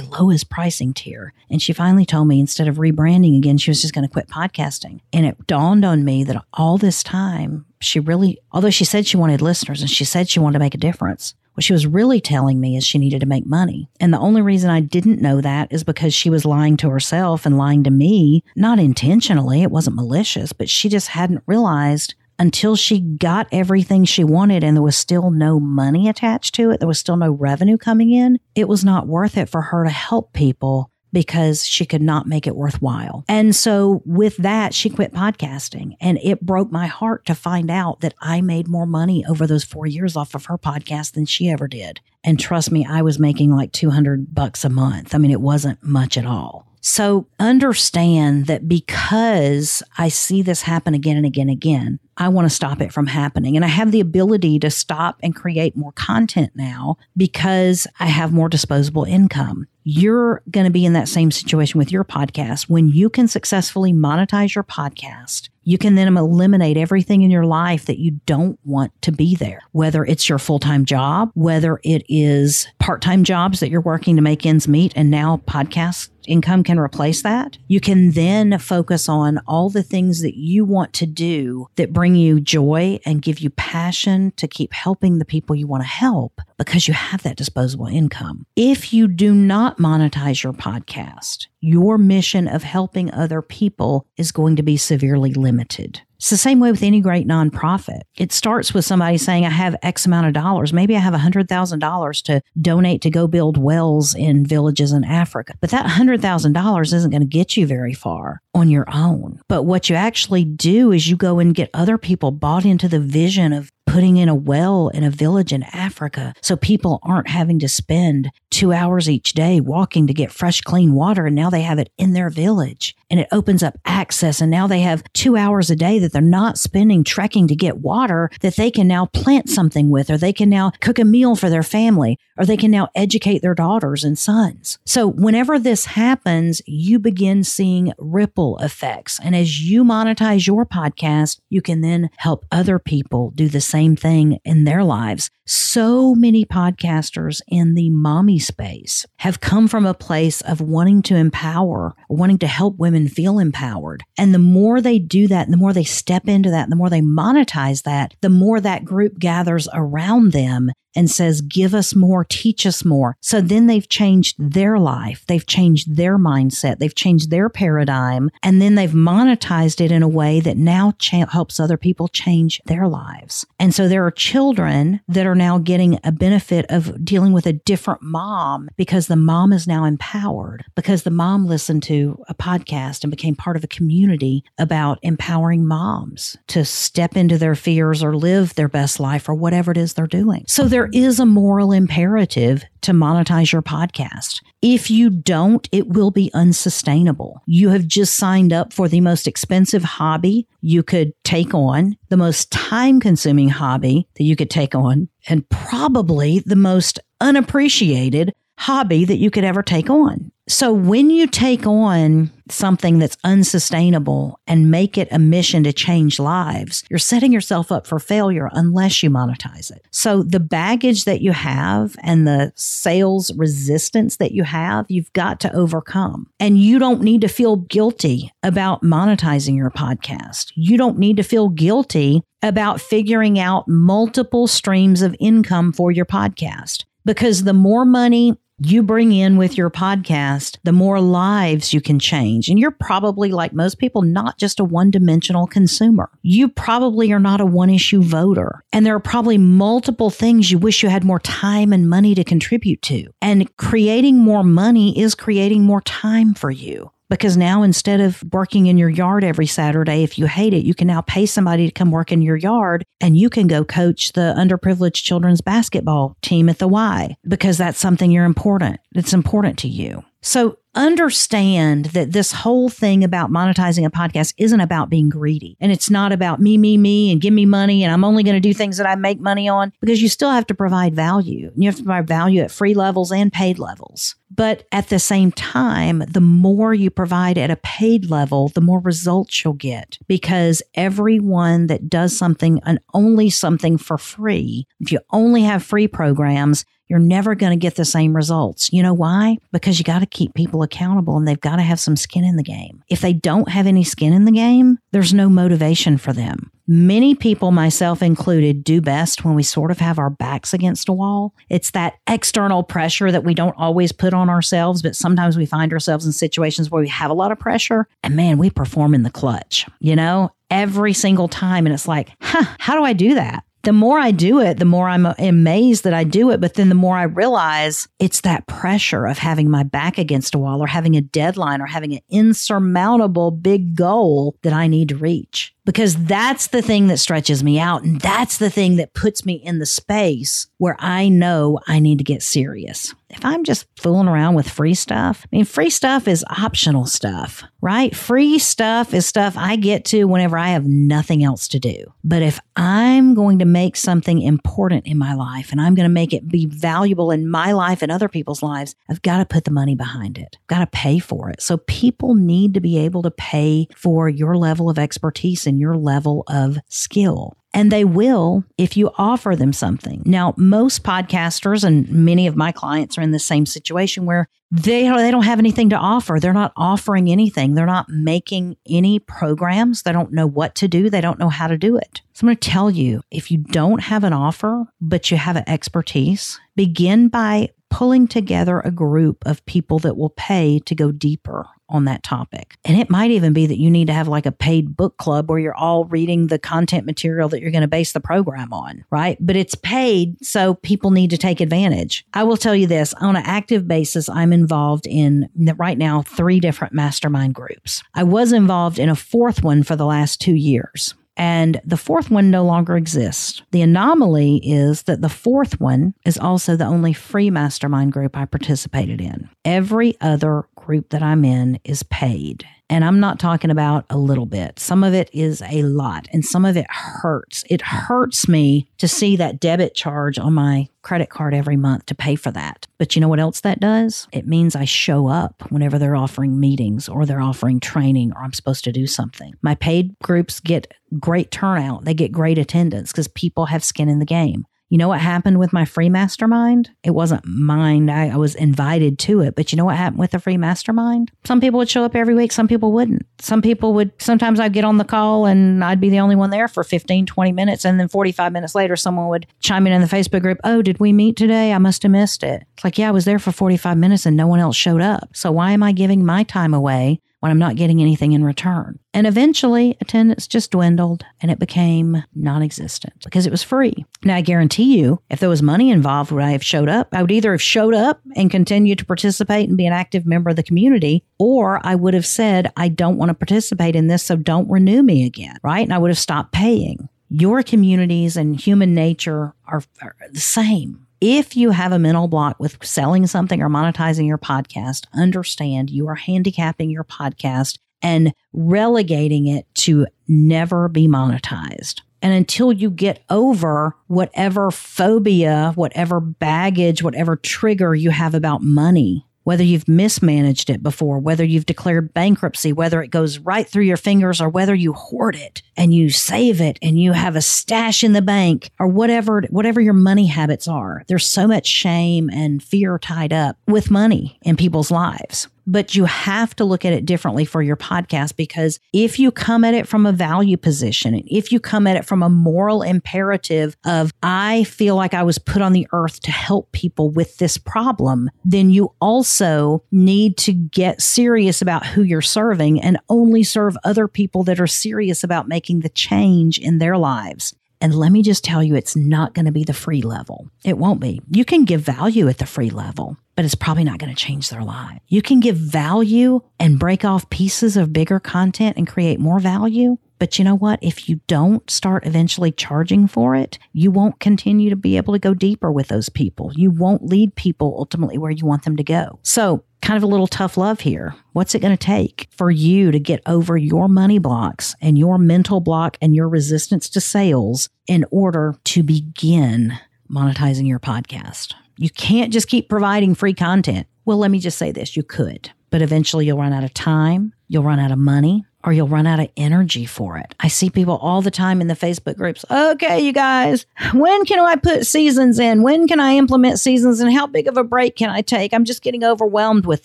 lowest 0.00 0.48
pricing 0.48 0.94
tier. 0.94 1.34
And 1.50 1.60
she 1.60 1.72
finally 1.72 2.06
told 2.06 2.28
me 2.28 2.40
instead 2.40 2.68
of 2.68 2.76
rebranding 2.76 3.36
again, 3.36 3.58
she 3.58 3.70
was 3.70 3.82
just 3.82 3.92
going 3.92 4.06
to 4.06 4.12
quit 4.12 4.28
podcasting. 4.28 5.00
And 5.12 5.26
it 5.26 5.46
dawned 5.46 5.84
on 5.84 6.04
me 6.04 6.24
that 6.24 6.42
all 6.54 6.78
this 6.78 7.02
time, 7.02 7.66
she 7.80 7.98
really, 7.98 8.38
although 8.52 8.70
she 8.70 8.84
said 8.84 9.06
she 9.06 9.16
wanted 9.16 9.42
listeners 9.42 9.80
and 9.80 9.90
she 9.90 10.04
said 10.04 10.28
she 10.28 10.40
wanted 10.40 10.54
to 10.54 10.64
make 10.64 10.74
a 10.74 10.78
difference, 10.78 11.34
what 11.54 11.64
she 11.64 11.72
was 11.72 11.86
really 11.86 12.20
telling 12.20 12.60
me 12.60 12.76
is 12.76 12.86
she 12.86 12.98
needed 12.98 13.20
to 13.20 13.26
make 13.26 13.46
money. 13.46 13.88
And 13.98 14.12
the 14.12 14.18
only 14.18 14.42
reason 14.42 14.70
I 14.70 14.80
didn't 14.80 15.20
know 15.20 15.40
that 15.40 15.72
is 15.72 15.84
because 15.84 16.14
she 16.14 16.30
was 16.30 16.44
lying 16.44 16.76
to 16.78 16.90
herself 16.90 17.44
and 17.44 17.58
lying 17.58 17.84
to 17.84 17.90
me, 17.90 18.44
not 18.56 18.78
intentionally. 18.78 19.62
It 19.62 19.70
wasn't 19.70 19.96
malicious, 19.96 20.52
but 20.52 20.70
she 20.70 20.88
just 20.88 21.08
hadn't 21.08 21.42
realized 21.46 22.14
until 22.38 22.74
she 22.74 23.00
got 23.00 23.46
everything 23.52 24.06
she 24.06 24.24
wanted 24.24 24.64
and 24.64 24.74
there 24.74 24.82
was 24.82 24.96
still 24.96 25.30
no 25.30 25.60
money 25.60 26.08
attached 26.08 26.54
to 26.54 26.70
it, 26.70 26.80
there 26.80 26.88
was 26.88 26.98
still 26.98 27.18
no 27.18 27.30
revenue 27.30 27.76
coming 27.76 28.12
in, 28.12 28.38
it 28.54 28.66
was 28.66 28.82
not 28.82 29.06
worth 29.06 29.36
it 29.36 29.48
for 29.48 29.60
her 29.60 29.84
to 29.84 29.90
help 29.90 30.32
people 30.32 30.90
because 31.12 31.66
she 31.66 31.84
could 31.84 32.02
not 32.02 32.26
make 32.26 32.46
it 32.46 32.56
worthwhile. 32.56 33.24
And 33.28 33.54
so 33.54 34.02
with 34.04 34.36
that, 34.38 34.74
she 34.74 34.90
quit 34.90 35.12
podcasting 35.12 35.96
and 36.00 36.18
it 36.22 36.40
broke 36.40 36.70
my 36.70 36.86
heart 36.86 37.26
to 37.26 37.34
find 37.34 37.70
out 37.70 38.00
that 38.00 38.14
I 38.20 38.40
made 38.40 38.68
more 38.68 38.86
money 38.86 39.24
over 39.28 39.46
those 39.46 39.64
four 39.64 39.86
years 39.86 40.16
off 40.16 40.34
of 40.34 40.46
her 40.46 40.58
podcast 40.58 41.12
than 41.12 41.26
she 41.26 41.48
ever 41.48 41.68
did. 41.68 42.00
And 42.22 42.38
trust 42.38 42.70
me, 42.70 42.86
I 42.88 43.02
was 43.02 43.18
making 43.18 43.54
like 43.54 43.72
200 43.72 44.34
bucks 44.34 44.64
a 44.64 44.68
month. 44.68 45.14
I 45.14 45.18
mean, 45.18 45.30
it 45.30 45.40
wasn't 45.40 45.82
much 45.82 46.18
at 46.18 46.26
all. 46.26 46.69
So 46.80 47.26
understand 47.38 48.46
that 48.46 48.68
because 48.68 49.82
I 49.98 50.08
see 50.08 50.42
this 50.42 50.62
happen 50.62 50.94
again 50.94 51.16
and 51.16 51.26
again 51.26 51.48
and 51.48 51.56
again, 51.56 52.00
I 52.16 52.28
want 52.28 52.46
to 52.46 52.54
stop 52.54 52.80
it 52.80 52.92
from 52.92 53.06
happening. 53.06 53.56
And 53.56 53.64
I 53.64 53.68
have 53.68 53.92
the 53.92 54.00
ability 54.00 54.58
to 54.60 54.70
stop 54.70 55.18
and 55.22 55.34
create 55.34 55.76
more 55.76 55.92
content 55.92 56.52
now 56.54 56.96
because 57.16 57.86
I 57.98 58.06
have 58.06 58.32
more 58.32 58.48
disposable 58.48 59.04
income. 59.04 59.66
You're 59.84 60.42
going 60.50 60.66
to 60.66 60.70
be 60.70 60.84
in 60.84 60.92
that 60.92 61.08
same 61.08 61.30
situation 61.30 61.78
with 61.78 61.90
your 61.90 62.04
podcast. 62.04 62.68
When 62.68 62.88
you 62.88 63.08
can 63.08 63.26
successfully 63.26 63.92
monetize 63.94 64.54
your 64.54 64.64
podcast, 64.64 65.48
you 65.62 65.78
can 65.78 65.94
then 65.94 66.16
eliminate 66.16 66.76
everything 66.76 67.22
in 67.22 67.30
your 67.30 67.46
life 67.46 67.86
that 67.86 67.98
you 67.98 68.12
don't 68.26 68.58
want 68.64 68.92
to 69.02 69.12
be 69.12 69.34
there, 69.34 69.62
whether 69.72 70.04
it's 70.04 70.28
your 70.28 70.38
full 70.38 70.58
time 70.58 70.84
job, 70.84 71.30
whether 71.34 71.80
it 71.84 72.04
is 72.08 72.66
part 72.78 73.00
time 73.00 73.24
jobs 73.24 73.60
that 73.60 73.70
you're 73.70 73.80
working 73.80 74.16
to 74.16 74.22
make 74.22 74.44
ends 74.44 74.68
meet, 74.68 74.92
and 74.96 75.10
now 75.10 75.40
podcast 75.46 76.10
income 76.26 76.62
can 76.62 76.78
replace 76.78 77.22
that. 77.22 77.58
You 77.68 77.80
can 77.80 78.12
then 78.12 78.58
focus 78.58 79.08
on 79.08 79.40
all 79.46 79.70
the 79.70 79.82
things 79.82 80.22
that 80.22 80.36
you 80.36 80.64
want 80.64 80.92
to 80.94 81.06
do 81.06 81.66
that 81.76 81.92
bring 81.92 82.14
you 82.14 82.40
joy 82.40 82.98
and 83.04 83.22
give 83.22 83.40
you 83.40 83.50
passion 83.50 84.32
to 84.36 84.48
keep 84.48 84.72
helping 84.72 85.18
the 85.18 85.24
people 85.24 85.56
you 85.56 85.66
want 85.66 85.82
to 85.82 85.88
help 85.88 86.40
because 86.58 86.86
you 86.86 86.94
have 86.94 87.22
that 87.22 87.36
disposable 87.36 87.86
income. 87.86 88.46
If 88.56 88.92
you 88.92 89.08
do 89.08 89.34
not 89.34 89.78
monetize 89.78 90.42
your 90.42 90.52
podcast, 90.52 91.46
your 91.60 91.98
mission 91.98 92.48
of 92.48 92.62
helping 92.62 93.12
other 93.12 93.42
people 93.42 94.06
is 94.16 94.32
going 94.32 94.56
to 94.56 94.62
be 94.62 94.76
severely 94.76 95.32
limited. 95.32 96.02
It's 96.20 96.28
the 96.28 96.36
same 96.36 96.60
way 96.60 96.70
with 96.70 96.82
any 96.82 97.00
great 97.00 97.26
nonprofit. 97.26 98.02
It 98.14 98.30
starts 98.30 98.74
with 98.74 98.84
somebody 98.84 99.16
saying, 99.16 99.46
I 99.46 99.48
have 99.48 99.74
X 99.80 100.04
amount 100.04 100.26
of 100.26 100.34
dollars. 100.34 100.70
Maybe 100.70 100.94
I 100.94 100.98
have 100.98 101.14
$100,000 101.14 102.22
to 102.24 102.42
donate 102.60 103.00
to 103.00 103.10
go 103.10 103.26
build 103.26 103.56
wells 103.56 104.14
in 104.14 104.44
villages 104.44 104.92
in 104.92 105.02
Africa. 105.02 105.54
But 105.62 105.70
that 105.70 105.86
$100,000 105.86 106.82
isn't 106.92 107.10
going 107.10 107.22
to 107.22 107.26
get 107.26 107.56
you 107.56 107.66
very 107.66 107.94
far 107.94 108.42
on 108.52 108.68
your 108.68 108.84
own. 108.92 109.40
But 109.48 109.62
what 109.62 109.88
you 109.88 109.96
actually 109.96 110.44
do 110.44 110.92
is 110.92 111.08
you 111.08 111.16
go 111.16 111.38
and 111.38 111.54
get 111.54 111.70
other 111.72 111.96
people 111.96 112.32
bought 112.32 112.66
into 112.66 112.86
the 112.86 113.00
vision 113.00 113.54
of 113.54 113.72
putting 113.90 114.18
in 114.18 114.28
a 114.28 114.34
well 114.34 114.86
in 114.88 115.02
a 115.02 115.10
village 115.10 115.52
in 115.52 115.64
Africa 115.64 116.32
so 116.40 116.54
people 116.54 117.00
aren't 117.02 117.28
having 117.28 117.58
to 117.58 117.68
spend 117.68 118.30
two 118.48 118.72
hours 118.72 119.10
each 119.10 119.32
day 119.32 119.60
walking 119.60 120.06
to 120.06 120.14
get 120.14 120.30
fresh, 120.30 120.60
clean 120.60 120.94
water. 120.94 121.26
And 121.26 121.34
now 121.34 121.50
they 121.50 121.62
have 121.62 121.80
it 121.80 121.90
in 121.98 122.12
their 122.12 122.30
village 122.30 122.94
and 123.10 123.18
it 123.18 123.28
opens 123.32 123.62
up 123.62 123.78
access. 123.84 124.40
And 124.40 124.50
now 124.50 124.66
they 124.66 124.80
have 124.80 125.02
two 125.12 125.36
hours 125.36 125.70
a 125.70 125.76
day 125.76 125.98
that 125.98 126.12
they're 126.12 126.22
not 126.22 126.58
spending 126.58 127.02
trekking 127.02 127.48
to 127.48 127.56
get 127.56 127.78
water 127.78 128.30
that 128.40 128.54
they 128.56 128.70
can 128.70 128.86
now 128.86 129.06
plant 129.06 129.48
something 129.48 129.90
with, 129.90 130.10
or 130.10 130.16
they 130.16 130.32
can 130.32 130.48
now 130.48 130.70
cook 130.80 130.98
a 130.98 131.04
meal 131.04 131.34
for 131.34 131.50
their 131.50 131.62
family, 131.62 132.18
or 132.38 132.46
they 132.46 132.56
can 132.56 132.70
now 132.70 132.88
educate 132.94 133.42
their 133.42 133.54
daughters 133.54 134.04
and 134.04 134.18
sons. 134.18 134.78
So 134.84 135.08
whenever 135.08 135.58
this 135.58 135.86
happens, 135.86 136.62
you 136.66 136.98
begin 136.98 137.42
seeing 137.42 137.92
ripple 137.98 138.58
effects. 138.58 139.18
And 139.22 139.34
as 139.34 139.60
you 139.68 139.82
monetize 139.82 140.46
your 140.46 140.64
podcast, 140.64 141.40
you 141.48 141.60
can 141.60 141.80
then 141.80 142.10
help 142.16 142.46
other 142.52 142.78
people 142.78 143.32
do 143.34 143.48
the 143.48 143.60
same 143.60 143.79
same 143.80 143.96
thing 143.96 144.38
in 144.44 144.64
their 144.64 144.84
lives. 144.84 145.30
So 145.46 146.14
many 146.14 146.44
podcasters 146.44 147.40
in 147.48 147.74
the 147.74 147.88
mommy 147.88 148.38
space 148.38 149.06
have 149.20 149.40
come 149.40 149.68
from 149.68 149.86
a 149.86 149.94
place 149.94 150.42
of 150.42 150.60
wanting 150.60 151.00
to 151.02 151.16
empower, 151.16 151.94
wanting 152.10 152.36
to 152.38 152.46
help 152.46 152.76
women 152.76 153.08
feel 153.08 153.38
empowered. 153.38 154.04
And 154.18 154.34
the 154.34 154.38
more 154.38 154.82
they 154.82 154.98
do 154.98 155.28
that, 155.28 155.48
the 155.48 155.56
more 155.56 155.72
they 155.72 155.84
step 155.84 156.28
into 156.28 156.50
that, 156.50 156.68
the 156.68 156.76
more 156.76 156.90
they 156.90 157.00
monetize 157.00 157.84
that, 157.84 158.14
the 158.20 158.28
more 158.28 158.60
that 158.60 158.84
group 158.84 159.18
gathers 159.18 159.66
around 159.72 160.32
them 160.32 160.70
and 160.94 161.10
says, 161.10 161.40
give 161.40 161.74
us 161.74 161.94
more, 161.94 162.24
teach 162.24 162.66
us 162.66 162.84
more. 162.84 163.16
So 163.20 163.40
then 163.40 163.66
they've 163.66 163.88
changed 163.88 164.36
their 164.38 164.78
life. 164.78 165.24
They've 165.26 165.46
changed 165.46 165.96
their 165.96 166.18
mindset. 166.18 166.78
They've 166.78 166.94
changed 166.94 167.30
their 167.30 167.48
paradigm. 167.48 168.30
And 168.42 168.60
then 168.60 168.74
they've 168.74 168.90
monetized 168.90 169.80
it 169.80 169.92
in 169.92 170.02
a 170.02 170.08
way 170.08 170.40
that 170.40 170.56
now 170.56 170.94
cha- 170.98 171.26
helps 171.26 171.60
other 171.60 171.76
people 171.76 172.08
change 172.08 172.60
their 172.66 172.88
lives. 172.88 173.46
And 173.58 173.74
so 173.74 173.88
there 173.88 174.04
are 174.04 174.10
children 174.10 175.00
that 175.08 175.26
are 175.26 175.34
now 175.34 175.58
getting 175.58 175.98
a 176.04 176.12
benefit 176.12 176.66
of 176.68 177.04
dealing 177.04 177.32
with 177.32 177.46
a 177.46 177.52
different 177.52 178.02
mom 178.02 178.68
because 178.76 179.06
the 179.06 179.16
mom 179.16 179.52
is 179.52 179.66
now 179.66 179.84
empowered 179.84 180.64
because 180.74 181.02
the 181.02 181.10
mom 181.10 181.46
listened 181.46 181.82
to 181.84 182.22
a 182.28 182.34
podcast 182.34 183.04
and 183.04 183.10
became 183.10 183.34
part 183.34 183.56
of 183.56 183.64
a 183.64 183.68
community 183.68 184.44
about 184.58 184.98
empowering 185.02 185.66
moms 185.66 186.36
to 186.48 186.64
step 186.64 187.16
into 187.16 187.38
their 187.38 187.54
fears 187.54 188.02
or 188.02 188.16
live 188.16 188.54
their 188.54 188.68
best 188.68 189.00
life 189.00 189.28
or 189.28 189.34
whatever 189.34 189.70
it 189.70 189.76
is 189.76 189.94
they're 189.94 190.06
doing. 190.06 190.44
So 190.46 190.64
there 190.64 190.79
is 190.92 191.20
a 191.20 191.26
moral 191.26 191.72
imperative 191.72 192.64
to 192.82 192.92
monetize 192.92 193.52
your 193.52 193.62
podcast. 193.62 194.42
If 194.62 194.90
you 194.90 195.10
don't, 195.10 195.68
it 195.72 195.88
will 195.88 196.10
be 196.10 196.30
unsustainable. 196.32 197.42
You 197.46 197.70
have 197.70 197.86
just 197.86 198.16
signed 198.16 198.52
up 198.52 198.72
for 198.72 198.88
the 198.88 199.00
most 199.00 199.26
expensive 199.26 199.82
hobby 199.82 200.46
you 200.60 200.82
could 200.82 201.12
take 201.24 201.54
on, 201.54 201.96
the 202.08 202.16
most 202.16 202.50
time 202.50 203.00
consuming 203.00 203.48
hobby 203.48 204.06
that 204.16 204.24
you 204.24 204.36
could 204.36 204.50
take 204.50 204.74
on, 204.74 205.08
and 205.28 205.48
probably 205.50 206.40
the 206.40 206.56
most 206.56 207.00
unappreciated 207.20 208.32
hobby 208.60 209.06
that 209.06 209.16
you 209.16 209.30
could 209.30 209.42
ever 209.42 209.62
take 209.62 209.88
on. 209.88 210.30
So 210.46 210.70
when 210.70 211.08
you 211.08 211.26
take 211.26 211.66
on 211.66 212.30
something 212.50 212.98
that's 212.98 213.16
unsustainable 213.24 214.38
and 214.46 214.70
make 214.70 214.98
it 214.98 215.08
a 215.10 215.18
mission 215.18 215.62
to 215.62 215.72
change 215.72 216.18
lives, 216.18 216.84
you're 216.90 216.98
setting 216.98 217.32
yourself 217.32 217.72
up 217.72 217.86
for 217.86 217.98
failure 217.98 218.50
unless 218.52 219.02
you 219.02 219.08
monetize 219.08 219.70
it. 219.70 219.86
So 219.92 220.22
the 220.22 220.40
baggage 220.40 221.06
that 221.06 221.22
you 221.22 221.32
have 221.32 221.96
and 222.02 222.26
the 222.26 222.52
sales 222.54 223.34
resistance 223.34 224.18
that 224.18 224.32
you 224.32 224.42
have, 224.42 224.84
you've 224.90 225.12
got 225.14 225.40
to 225.40 225.54
overcome. 225.54 226.28
And 226.38 226.58
you 226.58 226.78
don't 226.78 227.00
need 227.00 227.22
to 227.22 227.28
feel 227.28 227.56
guilty 227.56 228.30
about 228.42 228.82
monetizing 228.82 229.56
your 229.56 229.70
podcast. 229.70 230.52
You 230.54 230.76
don't 230.76 230.98
need 230.98 231.16
to 231.16 231.22
feel 231.22 231.48
guilty 231.48 232.22
about 232.42 232.80
figuring 232.80 233.38
out 233.38 233.68
multiple 233.68 234.46
streams 234.46 235.00
of 235.00 235.16
income 235.18 235.72
for 235.72 235.90
your 235.90 236.06
podcast 236.06 236.84
because 237.04 237.44
the 237.44 237.54
more 237.54 237.84
money 237.84 238.36
you 238.62 238.82
bring 238.82 239.12
in 239.12 239.36
with 239.36 239.56
your 239.56 239.70
podcast, 239.70 240.58
the 240.64 240.72
more 240.72 241.00
lives 241.00 241.72
you 241.72 241.80
can 241.80 241.98
change. 241.98 242.48
And 242.48 242.58
you're 242.58 242.70
probably, 242.70 243.32
like 243.32 243.52
most 243.52 243.78
people, 243.78 244.02
not 244.02 244.38
just 244.38 244.60
a 244.60 244.64
one 244.64 244.90
dimensional 244.90 245.46
consumer. 245.46 246.10
You 246.22 246.48
probably 246.48 247.10
are 247.12 247.18
not 247.18 247.40
a 247.40 247.46
one 247.46 247.70
issue 247.70 248.02
voter. 248.02 248.62
And 248.72 248.84
there 248.84 248.94
are 248.94 249.00
probably 249.00 249.38
multiple 249.38 250.10
things 250.10 250.50
you 250.50 250.58
wish 250.58 250.82
you 250.82 250.90
had 250.90 251.04
more 251.04 251.20
time 251.20 251.72
and 251.72 251.88
money 251.88 252.14
to 252.14 252.22
contribute 252.22 252.82
to. 252.82 253.06
And 253.22 253.54
creating 253.56 254.18
more 254.18 254.44
money 254.44 254.98
is 254.98 255.14
creating 255.14 255.62
more 255.62 255.80
time 255.80 256.34
for 256.34 256.50
you 256.50 256.90
because 257.10 257.36
now 257.36 257.62
instead 257.62 258.00
of 258.00 258.22
working 258.32 258.66
in 258.66 258.78
your 258.78 258.88
yard 258.88 259.24
every 259.24 259.46
Saturday, 259.46 260.02
if 260.02 260.18
you 260.18 260.26
hate 260.26 260.54
it, 260.54 260.64
you 260.64 260.74
can 260.74 260.86
now 260.86 261.02
pay 261.02 261.26
somebody 261.26 261.66
to 261.66 261.72
come 261.72 261.90
work 261.90 262.12
in 262.12 262.22
your 262.22 262.36
yard 262.36 262.84
and 263.00 263.16
you 263.16 263.28
can 263.28 263.48
go 263.48 263.64
coach 263.64 264.12
the 264.12 264.32
underprivileged 264.38 265.02
children's 265.02 265.42
basketball 265.42 266.16
team 266.22 266.48
at 266.48 266.58
the 266.58 266.68
Y 266.68 267.16
because 267.26 267.58
that's 267.58 267.78
something 267.78 268.10
you're 268.10 268.24
important. 268.24 268.80
It's 268.94 269.12
important 269.12 269.58
to 269.58 269.68
you. 269.68 270.02
So 270.22 270.56
understand 270.74 271.86
that 271.86 272.12
this 272.12 272.32
whole 272.32 272.68
thing 272.68 273.02
about 273.02 273.30
monetizing 273.30 273.84
a 273.84 273.90
podcast 273.90 274.34
isn't 274.38 274.60
about 274.60 274.88
being 274.88 275.08
greedy 275.08 275.56
and 275.60 275.72
it's 275.72 275.90
not 275.90 276.12
about 276.12 276.40
me, 276.40 276.56
me, 276.56 276.78
me 276.78 277.10
and 277.10 277.20
give 277.20 277.32
me 277.32 277.46
money 277.46 277.82
and 277.82 277.92
I'm 277.92 278.04
only 278.04 278.22
going 278.22 278.36
to 278.36 278.40
do 278.40 278.54
things 278.54 278.76
that 278.76 278.86
I 278.86 278.94
make 278.94 279.20
money 279.20 279.48
on 279.48 279.72
because 279.80 280.00
you 280.00 280.08
still 280.08 280.30
have 280.30 280.46
to 280.46 280.54
provide 280.54 280.94
value. 280.94 281.50
You 281.56 281.68
have 281.68 281.76
to 281.76 281.82
provide 281.82 282.06
value 282.06 282.42
at 282.42 282.50
free 282.50 282.74
levels 282.74 283.10
and 283.10 283.32
paid 283.32 283.58
levels. 283.58 284.14
But 284.30 284.66
at 284.70 284.88
the 284.88 285.00
same 285.00 285.32
time, 285.32 286.04
the 286.08 286.20
more 286.20 286.72
you 286.72 286.88
provide 286.88 287.36
at 287.36 287.50
a 287.50 287.56
paid 287.56 288.08
level, 288.08 288.48
the 288.48 288.60
more 288.60 288.78
results 288.78 289.44
you'll 289.44 289.54
get 289.54 289.98
because 290.06 290.62
everyone 290.74 291.66
that 291.66 291.90
does 291.90 292.16
something 292.16 292.60
and 292.64 292.78
only 292.94 293.28
something 293.28 293.76
for 293.76 293.98
free, 293.98 294.66
if 294.78 294.92
you 294.92 295.00
only 295.10 295.42
have 295.42 295.64
free 295.64 295.88
programs, 295.88 296.64
you're 296.90 296.98
never 296.98 297.36
going 297.36 297.52
to 297.52 297.56
get 297.56 297.76
the 297.76 297.84
same 297.84 298.14
results. 298.14 298.72
You 298.72 298.82
know 298.82 298.92
why? 298.92 299.38
Because 299.52 299.78
you 299.78 299.84
got 299.84 300.00
to 300.00 300.06
keep 300.06 300.34
people 300.34 300.64
accountable 300.64 301.16
and 301.16 301.26
they've 301.26 301.40
got 301.40 301.56
to 301.56 301.62
have 301.62 301.78
some 301.78 301.96
skin 301.96 302.24
in 302.24 302.34
the 302.34 302.42
game. 302.42 302.82
If 302.88 303.00
they 303.00 303.12
don't 303.12 303.48
have 303.48 303.68
any 303.68 303.84
skin 303.84 304.12
in 304.12 304.24
the 304.24 304.32
game, 304.32 304.76
there's 304.90 305.14
no 305.14 305.28
motivation 305.28 305.98
for 305.98 306.12
them. 306.12 306.50
Many 306.66 307.14
people, 307.14 307.52
myself 307.52 308.02
included, 308.02 308.64
do 308.64 308.80
best 308.80 309.24
when 309.24 309.34
we 309.34 309.42
sort 309.44 309.70
of 309.70 309.78
have 309.78 309.98
our 310.00 310.10
backs 310.10 310.52
against 310.52 310.88
a 310.88 310.92
wall. 310.92 311.32
It's 311.48 311.70
that 311.72 311.94
external 312.08 312.64
pressure 312.64 313.12
that 313.12 313.24
we 313.24 313.34
don't 313.34 313.56
always 313.56 313.92
put 313.92 314.12
on 314.12 314.28
ourselves, 314.28 314.82
but 314.82 314.96
sometimes 314.96 315.36
we 315.36 315.46
find 315.46 315.72
ourselves 315.72 316.06
in 316.06 316.12
situations 316.12 316.70
where 316.70 316.82
we 316.82 316.88
have 316.88 317.10
a 317.10 317.14
lot 317.14 317.32
of 317.32 317.38
pressure 317.38 317.86
and 318.02 318.16
man, 318.16 318.36
we 318.36 318.50
perform 318.50 318.94
in 318.94 319.04
the 319.04 319.10
clutch, 319.10 319.66
you 319.78 319.94
know? 319.94 320.30
Every 320.50 320.92
single 320.92 321.28
time. 321.28 321.66
And 321.66 321.72
it's 321.72 321.86
like, 321.86 322.10
huh, 322.20 322.44
how 322.58 322.76
do 322.76 322.82
I 322.82 322.92
do 322.92 323.14
that? 323.14 323.44
The 323.62 323.72
more 323.72 323.98
I 323.98 324.10
do 324.10 324.40
it, 324.40 324.58
the 324.58 324.64
more 324.64 324.88
I'm 324.88 325.06
amazed 325.06 325.84
that 325.84 325.94
I 325.94 326.04
do 326.04 326.30
it. 326.30 326.40
But 326.40 326.54
then 326.54 326.68
the 326.68 326.74
more 326.74 326.96
I 326.96 327.04
realize 327.04 327.88
it's 327.98 328.22
that 328.22 328.46
pressure 328.46 329.06
of 329.06 329.18
having 329.18 329.50
my 329.50 329.62
back 329.62 329.98
against 329.98 330.34
a 330.34 330.38
wall 330.38 330.62
or 330.62 330.66
having 330.66 330.96
a 330.96 331.00
deadline 331.00 331.60
or 331.60 331.66
having 331.66 331.92
an 331.92 332.00
insurmountable 332.08 333.30
big 333.30 333.74
goal 333.74 334.36
that 334.42 334.52
I 334.52 334.66
need 334.66 334.88
to 334.90 334.96
reach 334.96 335.54
because 335.64 335.96
that's 336.04 336.48
the 336.48 336.62
thing 336.62 336.86
that 336.86 336.98
stretches 336.98 337.44
me 337.44 337.58
out. 337.58 337.82
And 337.82 338.00
that's 338.00 338.38
the 338.38 338.50
thing 338.50 338.76
that 338.76 338.94
puts 338.94 339.26
me 339.26 339.34
in 339.34 339.58
the 339.58 339.66
space 339.66 340.48
where 340.58 340.76
I 340.78 341.08
know 341.08 341.60
I 341.66 341.80
need 341.80 341.98
to 341.98 342.04
get 342.04 342.22
serious. 342.22 342.94
If 343.10 343.24
I'm 343.24 343.44
just 343.44 343.66
fooling 343.76 344.08
around 344.08 344.34
with 344.34 344.48
free 344.48 344.74
stuff, 344.74 345.22
I 345.24 345.36
mean, 345.36 345.44
free 345.44 345.70
stuff 345.70 346.06
is 346.06 346.24
optional 346.30 346.86
stuff, 346.86 347.42
right? 347.60 347.94
Free 347.94 348.38
stuff 348.38 348.94
is 348.94 349.04
stuff 349.04 349.36
I 349.36 349.56
get 349.56 349.84
to 349.86 350.04
whenever 350.04 350.38
I 350.38 350.48
have 350.48 350.64
nothing 350.64 351.24
else 351.24 351.48
to 351.48 351.58
do. 351.58 351.92
But 352.04 352.22
if 352.22 352.40
I'm 352.54 353.14
going 353.14 353.40
to 353.40 353.44
make 353.44 353.76
something 353.76 354.22
important 354.22 354.86
in 354.86 354.96
my 354.96 355.14
life 355.14 355.50
and 355.50 355.60
I'm 355.60 355.74
going 355.74 355.88
to 355.88 355.92
make 355.92 356.12
it 356.12 356.28
be 356.28 356.46
valuable 356.46 357.10
in 357.10 357.28
my 357.28 357.52
life 357.52 357.82
and 357.82 357.90
other 357.90 358.08
people's 358.08 358.42
lives, 358.42 358.76
I've 358.88 359.02
got 359.02 359.18
to 359.18 359.26
put 359.26 359.44
the 359.44 359.50
money 359.50 359.74
behind 359.74 360.16
it. 360.16 360.36
I've 360.40 360.46
got 360.46 360.60
to 360.60 360.66
pay 360.68 361.00
for 361.00 361.30
it. 361.30 361.42
So 361.42 361.56
people 361.56 362.14
need 362.14 362.54
to 362.54 362.60
be 362.60 362.78
able 362.78 363.02
to 363.02 363.10
pay 363.10 363.66
for 363.74 364.08
your 364.08 364.36
level 364.36 364.70
of 364.70 364.78
expertise 364.78 365.46
and 365.46 365.58
your 365.58 365.76
level 365.76 366.22
of 366.28 366.58
skill. 366.68 367.36
And 367.52 367.70
they 367.72 367.84
will 367.84 368.44
if 368.58 368.76
you 368.76 368.90
offer 368.96 369.34
them 369.34 369.52
something. 369.52 370.02
Now, 370.04 370.34
most 370.36 370.84
podcasters 370.84 371.64
and 371.64 371.88
many 371.90 372.26
of 372.26 372.36
my 372.36 372.52
clients 372.52 372.96
are 372.96 373.02
in 373.02 373.10
the 373.10 373.18
same 373.18 373.44
situation 373.46 374.06
where 374.06 374.28
they 374.52 374.88
they 374.88 375.10
don't 375.10 375.24
have 375.24 375.38
anything 375.38 375.70
to 375.70 375.76
offer. 375.76 376.18
They're 376.18 376.32
not 376.32 376.52
offering 376.56 377.08
anything. 377.08 377.54
They're 377.54 377.66
not 377.66 377.88
making 377.88 378.56
any 378.68 378.98
programs. 378.98 379.82
They 379.82 379.92
don't 379.92 380.12
know 380.12 380.26
what 380.26 380.56
to 380.56 380.68
do. 380.68 380.90
They 380.90 381.00
don't 381.00 381.18
know 381.18 381.28
how 381.28 381.46
to 381.46 381.56
do 381.56 381.76
it. 381.76 382.02
So 382.14 382.24
I'm 382.24 382.28
going 382.28 382.36
to 382.36 382.50
tell 382.50 382.70
you, 382.70 383.02
if 383.10 383.30
you 383.30 383.38
don't 383.38 383.80
have 383.80 384.02
an 384.02 384.12
offer, 384.12 384.64
but 384.80 385.10
you 385.10 385.16
have 385.16 385.36
an 385.36 385.48
expertise, 385.48 386.40
begin 386.56 387.08
by 387.08 387.50
pulling 387.70 388.08
together 388.08 388.60
a 388.60 388.70
group 388.72 389.24
of 389.24 389.46
people 389.46 389.78
that 389.78 389.96
will 389.96 390.10
pay 390.10 390.58
to 390.66 390.74
go 390.74 390.90
deeper 390.90 391.46
on 391.70 391.84
that 391.84 392.02
topic. 392.02 392.56
And 392.64 392.78
it 392.78 392.90
might 392.90 393.10
even 393.10 393.32
be 393.32 393.46
that 393.46 393.58
you 393.58 393.70
need 393.70 393.86
to 393.86 393.92
have 393.92 394.08
like 394.08 394.26
a 394.26 394.32
paid 394.32 394.76
book 394.76 394.96
club 394.98 395.28
where 395.28 395.38
you're 395.38 395.56
all 395.56 395.84
reading 395.84 396.26
the 396.26 396.38
content 396.38 396.86
material 396.86 397.28
that 397.30 397.40
you're 397.40 397.50
going 397.50 397.62
to 397.62 397.68
base 397.68 397.92
the 397.92 398.00
program 398.00 398.52
on, 398.52 398.84
right? 398.90 399.16
But 399.20 399.36
it's 399.36 399.54
paid, 399.54 400.24
so 400.24 400.54
people 400.54 400.90
need 400.90 401.10
to 401.10 401.18
take 401.18 401.40
advantage. 401.40 402.04
I 402.14 402.24
will 402.24 402.36
tell 402.36 402.54
you 402.54 402.66
this 402.66 402.92
on 402.94 403.16
an 403.16 403.22
active 403.24 403.66
basis, 403.66 404.08
I'm 404.08 404.32
involved 404.32 404.86
in 404.86 405.28
right 405.56 405.78
now 405.78 406.02
three 406.02 406.40
different 406.40 406.74
mastermind 406.74 407.34
groups. 407.34 407.82
I 407.94 408.02
was 408.02 408.32
involved 408.32 408.78
in 408.78 408.88
a 408.88 408.96
fourth 408.96 409.42
one 409.42 409.62
for 409.62 409.76
the 409.76 409.86
last 409.86 410.20
two 410.20 410.34
years 410.34 410.94
and 411.20 411.60
the 411.66 411.76
fourth 411.76 412.10
one 412.10 412.30
no 412.30 412.42
longer 412.44 412.78
exists. 412.78 413.42
The 413.50 413.60
anomaly 413.60 414.36
is 414.38 414.84
that 414.84 415.02
the 415.02 415.10
fourth 415.10 415.60
one 415.60 415.92
is 416.06 416.16
also 416.16 416.56
the 416.56 416.64
only 416.64 416.94
free 416.94 417.28
mastermind 417.28 417.92
group 417.92 418.16
I 418.16 418.24
participated 418.24 419.02
in. 419.02 419.28
Every 419.44 420.00
other 420.00 420.44
group 420.70 420.90
that 420.90 421.02
I'm 421.02 421.24
in 421.24 421.58
is 421.64 421.82
paid. 421.82 422.46
And 422.68 422.84
I'm 422.84 423.00
not 423.00 423.18
talking 423.18 423.50
about 423.50 423.86
a 423.90 423.98
little 423.98 424.24
bit. 424.24 424.60
Some 424.60 424.84
of 424.84 424.94
it 424.94 425.10
is 425.12 425.42
a 425.42 425.64
lot 425.64 426.06
and 426.12 426.24
some 426.24 426.44
of 426.44 426.56
it 426.56 426.70
hurts. 426.70 427.42
It 427.50 427.60
hurts 427.60 428.28
me 428.28 428.68
to 428.78 428.86
see 428.86 429.16
that 429.16 429.40
debit 429.40 429.74
charge 429.74 430.16
on 430.16 430.34
my 430.34 430.68
credit 430.82 431.10
card 431.10 431.34
every 431.34 431.56
month 431.56 431.86
to 431.86 431.96
pay 431.96 432.14
for 432.14 432.30
that. 432.30 432.68
But 432.78 432.94
you 432.94 433.00
know 433.00 433.08
what 433.08 433.18
else 433.18 433.40
that 433.40 433.58
does? 433.58 434.06
It 434.12 434.28
means 434.28 434.54
I 434.54 434.64
show 434.64 435.08
up 435.08 435.42
whenever 435.50 435.76
they're 435.76 435.96
offering 435.96 436.38
meetings 436.38 436.88
or 436.88 437.04
they're 437.04 437.20
offering 437.20 437.58
training 437.58 438.12
or 438.12 438.22
I'm 438.22 438.32
supposed 438.32 438.62
to 438.62 438.72
do 438.72 438.86
something. 438.86 439.34
My 439.42 439.56
paid 439.56 439.96
groups 440.04 440.38
get 440.38 440.72
great 441.00 441.32
turnout, 441.32 441.84
they 441.84 441.94
get 441.94 442.12
great 442.12 442.38
attendance 442.38 442.92
because 442.92 443.08
people 443.08 443.46
have 443.46 443.64
skin 443.64 443.88
in 443.88 443.98
the 443.98 444.06
game. 444.06 444.46
You 444.70 444.78
know 444.78 444.86
what 444.86 445.00
happened 445.00 445.40
with 445.40 445.52
my 445.52 445.64
free 445.64 445.88
mastermind? 445.88 446.70
It 446.84 446.92
wasn't 446.92 447.26
mine. 447.26 447.90
I, 447.90 448.10
I, 448.10 448.16
was 448.16 448.36
invited 448.36 449.00
to 449.00 449.20
it. 449.20 449.34
But 449.34 449.50
you 449.50 449.56
know 449.56 449.64
what 449.64 449.76
happened 449.76 449.98
with 449.98 450.12
the 450.12 450.20
free 450.20 450.36
mastermind? 450.36 451.10
Some 451.24 451.40
people 451.40 451.58
would 451.58 451.68
show 451.68 451.84
up 451.84 451.96
every 451.96 452.14
week, 452.14 452.30
some 452.30 452.46
people 452.46 452.72
wouldn't. 452.72 453.04
Some 453.20 453.42
people 453.42 453.74
would, 453.74 453.90
sometimes 454.00 454.38
I'd 454.38 454.52
get 454.52 454.64
on 454.64 454.78
the 454.78 454.84
call 454.84 455.26
and 455.26 455.64
I'd 455.64 455.80
be 455.80 455.90
the 455.90 455.98
only 455.98 456.14
one 456.14 456.30
there 456.30 456.46
for 456.46 456.62
15, 456.62 457.04
20 457.04 457.32
minutes. 457.32 457.64
And 457.64 457.80
then 457.80 457.88
45 457.88 458.32
minutes 458.32 458.54
later, 458.54 458.76
someone 458.76 459.08
would 459.08 459.26
chime 459.40 459.66
in 459.66 459.72
in 459.72 459.80
the 459.80 459.88
Facebook 459.88 460.22
group, 460.22 460.38
Oh, 460.44 460.62
did 460.62 460.78
we 460.78 460.92
meet 460.92 461.16
today? 461.16 461.52
I 461.52 461.58
must 461.58 461.82
have 461.82 461.90
missed 461.90 462.22
it. 462.22 462.44
It's 462.54 462.62
like, 462.62 462.78
yeah, 462.78 462.88
I 462.88 462.92
was 462.92 463.04
there 463.04 463.18
for 463.18 463.32
45 463.32 463.76
minutes 463.76 464.06
and 464.06 464.16
no 464.16 464.28
one 464.28 464.38
else 464.38 464.56
showed 464.56 464.80
up. 464.80 465.08
So 465.14 465.32
why 465.32 465.50
am 465.50 465.64
I 465.64 465.72
giving 465.72 466.04
my 466.04 466.22
time 466.22 466.54
away 466.54 467.00
when 467.20 467.30
I'm 467.30 467.38
not 467.38 467.56
getting 467.56 467.80
anything 467.80 468.12
in 468.12 468.24
return. 468.24 468.78
And 468.92 469.06
eventually, 469.06 469.76
attendance 469.80 470.26
just 470.26 470.50
dwindled 470.50 471.04
and 471.20 471.30
it 471.30 471.38
became 471.38 472.02
non 472.14 472.42
existent 472.42 473.04
because 473.04 473.26
it 473.26 473.30
was 473.30 473.42
free. 473.42 473.86
Now, 474.04 474.16
I 474.16 474.20
guarantee 474.20 474.78
you, 474.78 475.00
if 475.10 475.20
there 475.20 475.28
was 475.28 475.42
money 475.42 475.70
involved, 475.70 476.10
would 476.10 476.24
I 476.24 476.32
have 476.32 476.44
showed 476.44 476.68
up? 476.68 476.88
I 476.92 477.02
would 477.02 477.10
either 477.10 477.32
have 477.32 477.42
showed 477.42 477.74
up 477.74 478.00
and 478.16 478.30
continued 478.30 478.78
to 478.78 478.86
participate 478.86 479.48
and 479.48 479.56
be 479.56 479.66
an 479.66 479.72
active 479.72 480.06
member 480.06 480.30
of 480.30 480.36
the 480.36 480.42
community, 480.42 481.04
or 481.18 481.60
I 481.64 481.74
would 481.74 481.94
have 481.94 482.06
said, 482.06 482.52
I 482.56 482.68
don't 482.68 482.96
want 482.96 483.10
to 483.10 483.14
participate 483.14 483.76
in 483.76 483.86
this, 483.86 484.02
so 484.02 484.16
don't 484.16 484.50
renew 484.50 484.82
me 484.82 485.06
again, 485.06 485.36
right? 485.42 485.64
And 485.64 485.74
I 485.74 485.78
would 485.78 485.90
have 485.90 485.98
stopped 485.98 486.32
paying. 486.32 486.88
Your 487.10 487.42
communities 487.42 488.16
and 488.16 488.40
human 488.40 488.74
nature 488.74 489.34
are, 489.46 489.62
are 489.82 489.96
the 490.12 490.20
same 490.20 490.86
if 491.00 491.36
you 491.36 491.50
have 491.50 491.72
a 491.72 491.78
mental 491.78 492.08
block 492.08 492.38
with 492.38 492.62
selling 492.64 493.06
something 493.06 493.40
or 493.40 493.48
monetizing 493.48 494.06
your 494.06 494.18
podcast, 494.18 494.86
understand 494.92 495.70
you 495.70 495.88
are 495.88 495.94
handicapping 495.94 496.70
your 496.70 496.84
podcast 496.84 497.58
and 497.82 498.12
relegating 498.32 499.26
it 499.26 499.46
to 499.54 499.86
never 500.06 500.68
be 500.68 500.86
monetized. 500.86 501.80
And 502.02 502.12
until 502.12 502.52
you 502.52 502.70
get 502.70 503.02
over 503.10 503.76
whatever 503.86 504.50
phobia, 504.50 505.52
whatever 505.54 506.00
baggage, 506.00 506.82
whatever 506.82 507.16
trigger 507.16 507.74
you 507.74 507.90
have 507.90 508.14
about 508.14 508.42
money, 508.42 509.06
whether 509.24 509.44
you've 509.44 509.68
mismanaged 509.68 510.50
it 510.50 510.62
before, 510.62 510.98
whether 510.98 511.24
you've 511.24 511.46
declared 511.46 511.92
bankruptcy, 511.94 512.52
whether 512.52 512.82
it 512.82 512.90
goes 512.90 513.18
right 513.18 513.46
through 513.46 513.64
your 513.64 513.76
fingers 513.76 514.20
or 514.20 514.28
whether 514.28 514.54
you 514.54 514.72
hoard 514.72 515.16
it 515.16 515.42
and 515.56 515.74
you 515.74 515.90
save 515.90 516.40
it 516.40 516.58
and 516.62 516.80
you 516.80 516.92
have 516.92 517.16
a 517.16 517.22
stash 517.22 517.84
in 517.84 517.92
the 517.92 518.02
bank 518.02 518.50
or 518.58 518.66
whatever, 518.66 519.22
whatever 519.30 519.60
your 519.60 519.74
money 519.74 520.06
habits 520.06 520.48
are. 520.48 520.82
There's 520.88 521.06
so 521.06 521.26
much 521.26 521.46
shame 521.46 522.10
and 522.10 522.42
fear 522.42 522.78
tied 522.78 523.12
up 523.12 523.36
with 523.46 523.70
money 523.70 524.18
in 524.22 524.36
people's 524.36 524.70
lives 524.70 525.28
but 525.50 525.74
you 525.74 525.84
have 525.84 526.34
to 526.36 526.44
look 526.44 526.64
at 526.64 526.72
it 526.72 526.84
differently 526.84 527.24
for 527.24 527.42
your 527.42 527.56
podcast 527.56 528.16
because 528.16 528.60
if 528.72 528.98
you 528.98 529.10
come 529.10 529.44
at 529.44 529.54
it 529.54 529.66
from 529.66 529.84
a 529.84 529.92
value 529.92 530.36
position, 530.36 531.02
if 531.06 531.32
you 531.32 531.40
come 531.40 531.66
at 531.66 531.76
it 531.76 531.84
from 531.84 532.02
a 532.02 532.08
moral 532.08 532.62
imperative 532.62 533.56
of, 533.64 533.92
I 534.02 534.44
feel 534.44 534.76
like 534.76 534.94
I 534.94 535.02
was 535.02 535.18
put 535.18 535.42
on 535.42 535.52
the 535.52 535.66
earth 535.72 536.00
to 536.02 536.10
help 536.10 536.52
people 536.52 536.90
with 536.90 537.18
this 537.18 537.36
problem, 537.36 538.10
then 538.24 538.50
you 538.50 538.72
also 538.80 539.64
need 539.72 540.16
to 540.18 540.32
get 540.32 540.80
serious 540.80 541.42
about 541.42 541.66
who 541.66 541.82
you're 541.82 542.00
serving 542.00 542.60
and 542.60 542.78
only 542.88 543.24
serve 543.24 543.56
other 543.64 543.88
people 543.88 544.22
that 544.24 544.40
are 544.40 544.46
serious 544.46 545.02
about 545.02 545.28
making 545.28 545.60
the 545.60 545.68
change 545.68 546.38
in 546.38 546.58
their 546.58 546.78
lives. 546.78 547.34
And 547.60 547.74
let 547.74 547.92
me 547.92 548.02
just 548.02 548.24
tell 548.24 548.42
you, 548.42 548.54
it's 548.54 548.74
not 548.74 549.14
going 549.14 549.26
to 549.26 549.32
be 549.32 549.44
the 549.44 549.52
free 549.52 549.82
level. 549.82 550.28
It 550.44 550.56
won't 550.56 550.80
be. 550.80 551.02
You 551.10 551.24
can 551.24 551.44
give 551.44 551.60
value 551.60 552.08
at 552.08 552.18
the 552.18 552.26
free 552.26 552.50
level, 552.50 552.96
but 553.16 553.24
it's 553.24 553.34
probably 553.34 553.64
not 553.64 553.78
going 553.78 553.94
to 553.94 554.04
change 554.04 554.30
their 554.30 554.42
life. 554.42 554.80
You 554.88 555.02
can 555.02 555.20
give 555.20 555.36
value 555.36 556.22
and 556.38 556.58
break 556.58 556.84
off 556.84 557.10
pieces 557.10 557.56
of 557.56 557.72
bigger 557.72 558.00
content 558.00 558.56
and 558.56 558.66
create 558.66 558.98
more 558.98 559.20
value. 559.20 559.76
But 560.00 560.18
you 560.18 560.24
know 560.24 560.34
what? 560.34 560.58
If 560.62 560.88
you 560.88 561.00
don't 561.06 561.48
start 561.50 561.86
eventually 561.86 562.32
charging 562.32 562.88
for 562.88 563.14
it, 563.14 563.38
you 563.52 563.70
won't 563.70 564.00
continue 564.00 564.48
to 564.48 564.56
be 564.56 564.78
able 564.78 564.94
to 564.94 564.98
go 564.98 565.12
deeper 565.12 565.52
with 565.52 565.68
those 565.68 565.90
people. 565.90 566.32
You 566.34 566.50
won't 566.50 566.86
lead 566.86 567.14
people 567.16 567.54
ultimately 567.58 567.98
where 567.98 568.10
you 568.10 568.24
want 568.24 568.44
them 568.44 568.56
to 568.56 568.64
go. 568.64 568.98
So 569.02 569.44
kind 569.60 569.76
of 569.76 569.82
a 569.82 569.86
little 569.86 570.06
tough 570.06 570.38
love 570.38 570.60
here. 570.60 570.94
What's 571.12 571.34
it 571.34 571.40
going 571.40 571.54
to 571.54 571.62
take 571.62 572.08
for 572.12 572.30
you 572.30 572.70
to 572.70 572.80
get 572.80 573.02
over 573.04 573.36
your 573.36 573.68
money 573.68 573.98
blocks 573.98 574.56
and 574.62 574.78
your 574.78 574.96
mental 574.96 575.40
block 575.40 575.76
and 575.82 575.94
your 575.94 576.08
resistance 576.08 576.70
to 576.70 576.80
sales 576.80 577.50
in 577.66 577.84
order 577.90 578.36
to 578.44 578.62
begin 578.62 579.52
monetizing 579.90 580.48
your 580.48 580.60
podcast? 580.60 581.34
You 581.58 581.68
can't 581.68 582.10
just 582.10 582.28
keep 582.28 582.48
providing 582.48 582.94
free 582.94 583.12
content. 583.12 583.66
Well, 583.84 583.98
let 583.98 584.10
me 584.10 584.18
just 584.18 584.38
say 584.38 584.50
this 584.50 584.78
you 584.78 584.82
could, 584.82 585.30
but 585.50 585.60
eventually 585.60 586.06
you'll 586.06 586.16
run 586.16 586.32
out 586.32 586.44
of 586.44 586.54
time, 586.54 587.12
you'll 587.28 587.42
run 587.42 587.60
out 587.60 587.70
of 587.70 587.78
money, 587.78 588.24
or 588.44 588.52
you'll 588.52 588.68
run 588.68 588.86
out 588.86 589.00
of 589.00 589.08
energy 589.16 589.66
for 589.66 589.96
it. 589.98 590.14
I 590.20 590.28
see 590.28 590.50
people 590.50 590.76
all 590.76 591.02
the 591.02 591.10
time 591.10 591.40
in 591.40 591.46
the 591.46 591.54
Facebook 591.54 591.96
groups. 591.96 592.24
Okay, 592.30 592.80
you 592.80 592.92
guys, 592.92 593.46
when 593.72 594.04
can 594.04 594.18
I 594.18 594.36
put 594.36 594.66
seasons 594.66 595.18
in? 595.18 595.42
When 595.42 595.66
can 595.66 595.80
I 595.80 595.94
implement 595.96 596.38
seasons? 596.38 596.80
And 596.80 596.92
how 596.92 597.06
big 597.06 597.26
of 597.26 597.36
a 597.36 597.44
break 597.44 597.76
can 597.76 597.90
I 597.90 598.02
take? 598.02 598.32
I'm 598.32 598.44
just 598.44 598.62
getting 598.62 598.84
overwhelmed 598.84 599.46
with 599.46 599.64